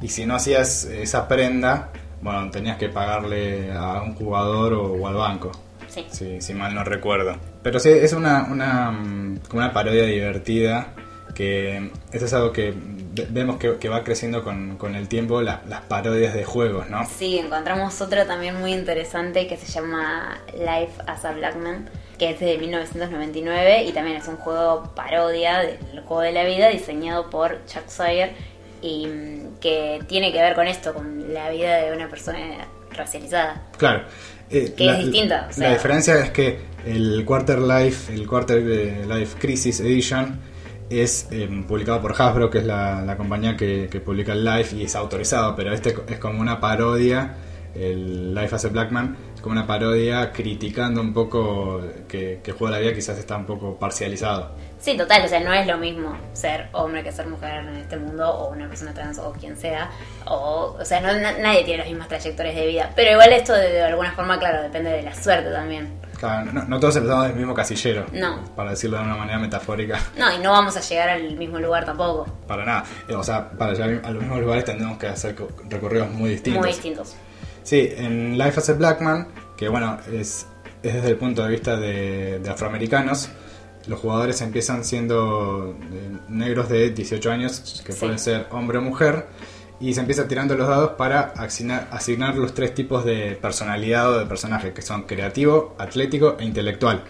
y 0.00 0.08
si 0.08 0.26
no 0.26 0.34
hacías 0.34 0.84
esa 0.84 1.28
prenda, 1.28 1.90
bueno, 2.20 2.50
tenías 2.50 2.76
que 2.78 2.88
pagarle 2.88 3.72
a 3.72 4.02
un 4.02 4.14
jugador 4.14 4.74
o, 4.74 4.92
o 4.94 5.06
al 5.06 5.14
banco. 5.14 5.52
Sí. 5.88 6.06
Sí, 6.10 6.40
si 6.40 6.54
mal 6.54 6.74
no 6.74 6.84
recuerdo. 6.84 7.36
Pero 7.62 7.78
sí, 7.78 7.90
es 7.90 8.12
una, 8.14 8.44
una, 8.50 8.90
mm, 8.90 9.40
como 9.48 9.62
una 9.62 9.72
parodia 9.72 10.04
divertida 10.04 10.88
que 11.34 11.90
es 12.12 12.32
algo 12.34 12.52
que 12.52 12.72
ve- 12.76 13.26
vemos 13.30 13.56
que, 13.56 13.76
que 13.78 13.88
va 13.88 14.04
creciendo 14.04 14.42
con, 14.44 14.76
con 14.76 14.94
el 14.94 15.08
tiempo, 15.08 15.40
la- 15.42 15.62
las 15.68 15.80
parodias 15.82 16.34
de 16.34 16.44
juegos, 16.44 16.88
¿no? 16.90 17.06
Sí, 17.06 17.38
encontramos 17.38 18.00
otra 18.00 18.26
también 18.26 18.58
muy 18.60 18.72
interesante 18.72 19.46
que 19.46 19.56
se 19.56 19.66
llama 19.66 20.38
Life 20.54 20.92
as 21.06 21.24
a 21.24 21.32
Black 21.32 21.56
Man, 21.56 21.88
que 22.18 22.30
es 22.30 22.40
de 22.40 22.56
1999 22.58 23.84
y 23.84 23.92
también 23.92 24.16
es 24.18 24.28
un 24.28 24.36
juego 24.36 24.92
parodia 24.94 25.58
del 25.60 25.78
juego 26.06 26.20
de 26.22 26.32
la 26.32 26.44
vida 26.44 26.68
diseñado 26.68 27.30
por 27.30 27.64
Chuck 27.66 27.88
Sawyer 27.88 28.32
y 28.82 29.06
mm, 29.06 29.58
que 29.60 30.00
tiene 30.08 30.32
que 30.32 30.40
ver 30.40 30.54
con 30.54 30.66
esto, 30.66 30.92
con 30.92 31.32
la 31.32 31.48
vida 31.50 31.76
de 31.78 31.92
una 31.92 32.08
persona 32.08 32.38
racializada. 32.90 33.68
Claro. 33.78 34.02
Eh, 34.50 34.74
Que 34.76 34.90
es 34.90 34.98
distinta, 34.98 35.46
o 35.48 35.52
sea- 35.52 35.68
la 35.68 35.74
diferencia 35.74 36.18
es 36.18 36.30
que 36.30 36.58
el 36.84 37.24
Quarter 37.24 37.58
Life, 37.60 38.12
el 38.12 38.26
Quarter 38.26 38.58
eh, 38.58 39.06
Life 39.08 39.38
Crisis 39.38 39.80
Edition 39.80 40.38
es 40.90 41.26
eh, 41.30 41.48
publicado 41.66 42.02
por 42.02 42.12
Hasbro, 42.20 42.50
que 42.50 42.58
es 42.58 42.64
la, 42.66 43.00
la 43.00 43.16
compañía 43.16 43.56
que, 43.56 43.88
que 43.90 44.00
publica 44.00 44.32
el 44.32 44.44
Life 44.44 44.76
y 44.76 44.82
es 44.84 44.94
autorizado, 44.94 45.56
pero 45.56 45.72
este 45.72 45.94
es 46.08 46.18
como 46.18 46.38
una 46.40 46.60
parodia, 46.60 47.34
el 47.74 48.34
Life 48.34 48.54
as 48.54 48.66
a 48.66 48.68
Black 48.68 48.90
Man, 48.90 49.16
es 49.31 49.31
como 49.42 49.52
una 49.52 49.66
parodia 49.66 50.32
criticando 50.32 51.00
un 51.00 51.12
poco 51.12 51.82
que, 52.08 52.40
que 52.42 52.50
el 52.52 52.56
juego 52.56 52.72
de 52.72 52.80
la 52.80 52.86
vida 52.86 52.94
quizás 52.94 53.18
está 53.18 53.36
un 53.36 53.44
poco 53.46 53.76
parcializado. 53.78 54.52
Sí, 54.80 54.96
total, 54.96 55.24
o 55.24 55.28
sea, 55.28 55.40
no 55.40 55.52
es 55.52 55.66
lo 55.66 55.78
mismo 55.78 56.16
ser 56.32 56.68
hombre 56.72 57.02
que 57.04 57.12
ser 57.12 57.26
mujer 57.28 57.60
en 57.60 57.76
este 57.76 57.96
mundo, 57.98 58.28
o 58.28 58.50
una 58.50 58.66
persona 58.68 58.92
trans, 58.94 59.18
o 59.18 59.32
quien 59.32 59.56
sea, 59.56 59.90
o, 60.26 60.76
o 60.80 60.84
sea, 60.84 61.00
no, 61.00 61.12
na- 61.20 61.38
nadie 61.38 61.62
tiene 61.64 61.78
las 61.78 61.88
mismas 61.88 62.08
trayectorias 62.08 62.54
de 62.56 62.66
vida, 62.66 62.90
pero 62.96 63.12
igual 63.12 63.32
esto 63.32 63.52
de, 63.52 63.68
de 63.70 63.82
alguna 63.82 64.12
forma, 64.12 64.38
claro, 64.38 64.62
depende 64.62 64.90
de 64.90 65.02
la 65.02 65.14
suerte 65.14 65.50
también. 65.50 66.00
Claro, 66.18 66.52
no, 66.52 66.64
no 66.64 66.78
todos 66.80 66.94
empezamos 66.96 67.26
del 67.26 67.36
mismo 67.36 67.52
casillero, 67.54 68.06
No. 68.12 68.44
para 68.56 68.70
decirlo 68.70 68.98
de 68.98 69.04
una 69.04 69.16
manera 69.16 69.38
metafórica. 69.38 69.98
No, 70.18 70.32
y 70.32 70.38
no 70.38 70.50
vamos 70.52 70.76
a 70.76 70.80
llegar 70.80 71.08
al 71.10 71.36
mismo 71.36 71.58
lugar 71.58 71.84
tampoco, 71.84 72.26
Para 72.46 72.64
nada. 72.64 72.84
Eh, 73.08 73.14
O 73.14 73.22
sea, 73.24 73.50
para 73.50 73.72
llegar 73.74 74.00
a 74.04 74.10
los 74.10 74.22
mismos 74.22 74.40
lugares 74.40 74.64
tendremos 74.64 74.98
que 74.98 75.06
hacer 75.08 75.34
co- 75.34 75.48
recorridos 75.68 76.10
muy 76.10 76.30
distintos. 76.30 76.60
muy 76.60 76.70
distintos. 76.70 77.14
Sí, 77.62 77.88
en 77.96 78.36
Life 78.38 78.58
as 78.60 78.68
a 78.70 78.74
Black 78.74 79.00
Man, 79.00 79.28
que 79.56 79.68
bueno, 79.68 79.98
es, 80.12 80.46
es 80.82 80.94
desde 80.94 81.08
el 81.10 81.16
punto 81.16 81.42
de 81.44 81.50
vista 81.50 81.76
de, 81.76 82.38
de 82.40 82.50
afroamericanos, 82.50 83.28
los 83.86 83.98
jugadores 84.00 84.40
empiezan 84.40 84.84
siendo 84.84 85.76
eh, 85.92 86.16
negros 86.28 86.68
de 86.68 86.90
18 86.90 87.30
años, 87.30 87.82
que 87.84 87.92
Sí. 87.92 88.00
pueden 88.00 88.18
ser 88.18 88.46
hombre 88.50 88.78
o 88.78 88.82
mujer, 88.82 89.26
y 89.80 89.94
se 89.94 90.00
empieza 90.00 90.28
tirando 90.28 90.54
los 90.54 90.68
dados 90.68 90.90
para 90.92 91.32
asignar, 91.36 91.88
asignar 91.90 92.36
los 92.36 92.54
tres 92.54 92.72
tipos 92.74 93.04
de 93.04 93.36
personalidad 93.40 94.12
o 94.12 94.18
de 94.20 94.26
personaje, 94.26 94.72
que 94.72 94.82
son 94.82 95.02
creativo, 95.02 95.74
atlético 95.78 96.36
e 96.38 96.44
intelectual. 96.44 97.02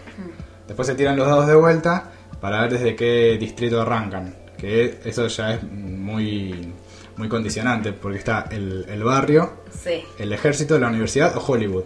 Después 0.67 0.87
se 0.87 0.95
tiran 0.95 1.15
los 1.15 1.27
dados 1.27 1.45
de 1.47 1.55
vuelta 1.55 2.11
para 2.41 2.61
ver 2.61 2.71
desde 2.73 2.95
qué 2.95 3.37
distrito 3.39 3.79
arrancan, 3.81 4.35
que 4.57 4.99
eso 5.05 5.27
ya 5.27 5.53
es 5.53 5.63
muy, 5.63 6.73
muy 7.17 7.29
condicionante, 7.29 7.93
porque 7.93 8.17
está 8.17 8.47
el, 8.51 8.85
el 8.89 9.03
barrio, 9.03 9.63
Sí. 9.71 10.03
el 10.19 10.33
ejército, 10.33 10.77
la 10.79 10.87
universidad 10.87 11.35
o 11.37 11.39
Hollywood. 11.45 11.83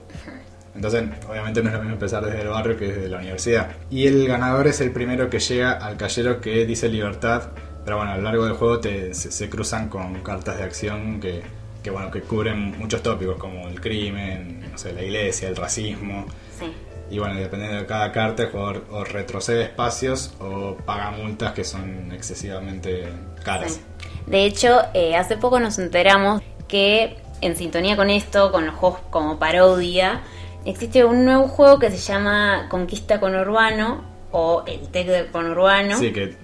Entonces, 0.76 1.04
obviamente 1.28 1.62
no 1.64 1.70
es 1.70 1.74
lo 1.74 1.80
mismo 1.82 1.94
empezar 1.96 2.24
desde 2.26 2.42
el 2.42 2.50
barrio 2.50 2.78
que 2.78 2.88
desde 2.88 3.10
la 3.10 3.18
universidad. 3.18 3.72
Y 3.90 4.06
el 4.06 4.28
ganador 4.28 4.68
es 4.68 4.80
el 4.82 4.92
primero 4.92 5.30
que 5.30 5.40
llega 5.40 5.72
al 5.74 5.98
callero 5.98 6.40
que 6.40 6.66
dice 6.66 6.88
libertad. 6.88 7.50
Pero 7.84 7.98
bueno, 7.98 8.12
a 8.12 8.18
lo 8.18 8.24
largo 8.24 8.46
del 8.46 8.54
juego 8.54 8.80
te- 8.80 9.14
se, 9.14 9.32
se 9.32 9.50
cruzan 9.50 9.90
con 9.90 10.22
cartas 10.22 10.58
de 10.58 10.64
acción 10.64 11.20
que, 11.20 11.42
que, 11.82 11.90
bueno, 11.90 12.12
que 12.12 12.22
cubren 12.22 12.78
muchos 12.78 13.02
tópicos 13.02 13.38
como 13.38 13.68
el 13.70 13.82
crimen, 13.82 14.70
no 14.72 14.78
sé, 14.78 14.94
la 14.94 15.02
iglesia, 15.02 15.48
el 15.50 15.56
racismo. 15.56 16.26
Sí. 16.60 16.72
Y 17.10 17.18
bueno, 17.20 17.36
dependiendo 17.40 17.78
de 17.78 17.86
cada 17.86 18.12
carta, 18.12 18.44
el 18.44 18.50
jugador 18.50 18.84
o 18.92 19.04
retrocede 19.06 19.64
espacios 19.64 20.36
o 20.40 20.76
paga 20.86 21.10
multas 21.12 21.54
que 21.54 21.64
son 21.64 22.12
excesivamente 22.12 23.08
caras. 23.44 23.74
Sí. 23.74 23.82
De 24.28 24.46
hecho, 24.46 24.82
eh, 24.94 25.16
hace 25.16 25.38
poco 25.38 25.60
nos 25.60 25.80
enteramos 25.80 26.42
que 26.68 27.18
en 27.42 27.56
sintonía 27.56 27.96
con 27.96 28.10
esto, 28.10 28.52
con 28.52 28.66
los 28.66 28.76
juegos 28.76 29.00
como 29.10 29.40
parodia, 29.40 30.22
existe 30.66 31.06
un 31.06 31.26
nuevo 31.26 31.48
juego 31.48 31.80
que 31.80 31.90
se 31.90 31.98
llama 31.98 32.68
Conquista 32.70 33.20
con 33.20 33.36
Urbano 33.36 34.04
o 34.32 34.64
el 34.68 34.88
Tech 34.90 35.08
del 35.08 35.28
Conurbano. 35.28 35.98
Sí, 35.98 36.12
que 36.12 36.36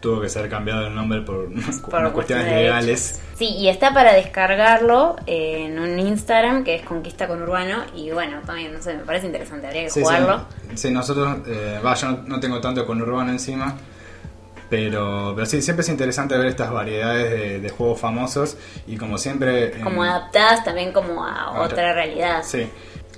tuvo 0.00 0.20
que 0.20 0.28
ser 0.28 0.48
cambiado 0.48 0.86
el 0.86 0.94
nombre 0.94 1.22
por, 1.22 1.48
por 1.90 2.00
unas 2.00 2.12
cuestiones 2.12 2.46
legales. 2.46 3.20
Sí, 3.36 3.56
y 3.56 3.68
está 3.68 3.94
para 3.94 4.12
descargarlo 4.12 5.16
en 5.26 5.78
un 5.78 5.98
Instagram 5.98 6.62
que 6.62 6.74
es 6.74 6.82
Conquista 6.82 7.26
con 7.26 7.42
Urbano. 7.42 7.84
Y 7.94 8.10
bueno, 8.10 8.38
también, 8.44 8.72
no 8.72 8.82
sé, 8.82 8.94
me 8.94 9.04
parece 9.04 9.26
interesante, 9.26 9.66
habría 9.66 9.84
que 9.84 9.90
Sí, 9.90 10.00
jugarlo. 10.00 10.44
Sí, 10.70 10.76
sí, 10.76 10.90
nosotros, 10.90 11.38
eh, 11.46 11.80
va, 11.84 11.94
yo 11.94 12.10
no, 12.10 12.22
no 12.26 12.40
tengo 12.40 12.60
tanto 12.60 12.86
con 12.86 13.00
Urbano 13.00 13.30
encima, 13.30 13.76
pero, 14.70 15.32
pero 15.34 15.46
sí, 15.46 15.60
siempre 15.60 15.82
es 15.82 15.88
interesante 15.88 16.36
ver 16.38 16.46
estas 16.46 16.70
variedades 16.72 17.30
de, 17.30 17.60
de 17.60 17.68
juegos 17.70 18.00
famosos 18.00 18.56
y 18.86 18.96
como 18.96 19.18
siempre... 19.18 19.74
en- 19.76 19.82
Como 19.82 20.02
adaptadas 20.04 20.64
también 20.64 20.92
como 20.92 21.24
a 21.24 21.42
a 21.46 21.60
otra 21.60 21.92
realidad. 21.92 22.42
Sí, 22.44 22.68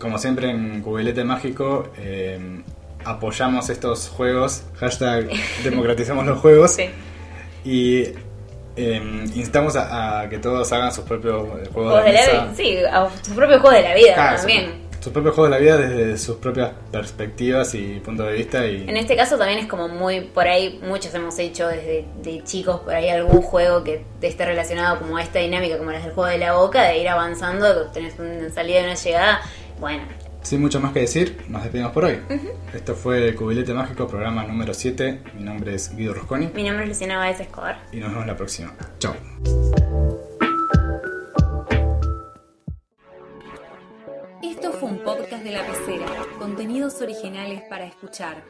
como 0.00 0.18
siempre 0.18 0.50
en 0.50 0.80
Cubilete 0.82 1.22
Mágico 1.24 1.90
eh, 1.98 2.62
apoyamos 3.04 3.68
estos 3.70 4.08
juegos, 4.08 4.64
hashtag 4.80 5.28
democratizamos 5.64 6.24
los 6.26 6.38
juegos 6.40 6.72
Sí. 6.72 6.88
y 7.64 8.04
eh, 8.74 9.24
instamos 9.34 9.76
a, 9.76 10.20
a 10.20 10.28
que 10.30 10.38
todos 10.38 10.72
hagan 10.72 10.92
sus 10.92 11.04
propios 11.04 11.42
juegos 11.46 11.68
Juegos 11.74 12.04
de 12.04 12.12
la 12.14 12.18
mesa. 12.20 12.32
vida, 12.44 12.54
sí, 12.56 12.78
a 12.90 13.08
su 13.22 13.34
propio 13.34 13.60
juego 13.60 13.76
de 13.76 13.82
la 13.82 13.94
vida 13.94 14.36
también. 14.38 14.82
Sus, 15.02 15.12
propios 15.12 15.34
juegos 15.34 15.50
de 15.50 15.58
la 15.58 15.62
vida 15.62 15.76
desde 15.76 16.16
sus 16.16 16.36
propias 16.36 16.70
perspectivas 16.90 17.74
y 17.74 18.00
puntos 18.00 18.26
de 18.26 18.32
vista 18.34 18.66
y 18.66 18.88
En 18.88 18.96
este 18.96 19.16
caso 19.16 19.36
también 19.36 19.58
es 19.58 19.66
como 19.66 19.88
muy, 19.88 20.20
por 20.20 20.46
ahí 20.46 20.80
muchos 20.86 21.12
hemos 21.14 21.38
hecho 21.38 21.66
desde 21.66 22.06
de 22.22 22.44
chicos, 22.44 22.80
por 22.80 22.94
ahí 22.94 23.08
algún 23.08 23.42
juego 23.42 23.82
que 23.82 24.04
esté 24.20 24.44
relacionado 24.44 25.00
como 25.00 25.16
a 25.16 25.22
esta 25.22 25.40
dinámica, 25.40 25.76
como 25.76 25.90
las 25.90 26.04
del 26.04 26.12
juego 26.12 26.30
de 26.30 26.38
la 26.38 26.54
boca, 26.54 26.82
de 26.84 26.98
ir 26.98 27.08
avanzando, 27.08 27.90
tenés 27.92 28.18
una 28.18 28.50
salida 28.50 28.80
y 28.80 28.84
una 28.84 28.94
llegada. 28.94 29.40
Bueno, 29.80 30.04
sin 30.42 30.60
mucho 30.60 30.80
más 30.80 30.92
que 30.92 31.00
decir, 31.00 31.44
nos 31.48 31.62
despedimos 31.62 31.92
por 31.92 32.04
hoy. 32.04 32.18
Esto 32.74 32.94
fue 32.94 33.34
Cubilete 33.34 33.72
Mágico, 33.72 34.06
programa 34.08 34.44
número 34.44 34.74
7. 34.74 35.22
Mi 35.34 35.44
nombre 35.44 35.74
es 35.74 35.94
Guido 35.94 36.14
Rosconi 36.14 36.50
mi 36.54 36.64
nombre 36.64 36.84
es 36.84 36.88
Luciana 36.88 37.18
Báez 37.18 37.40
Escobar. 37.40 37.80
y 37.92 37.98
nos 37.98 38.10
vemos 38.10 38.26
la 38.26 38.36
próxima. 38.36 38.74
Chao. 38.98 39.14
Esto 44.62 44.79
fue 44.79 44.90
un 44.90 44.98
podcast 44.98 45.42
de 45.42 45.51
la 45.51 45.66
pecera. 45.66 46.07
Contenidos 46.38 47.03
originales 47.03 47.62
para 47.68 47.85
escuchar. 47.85 48.44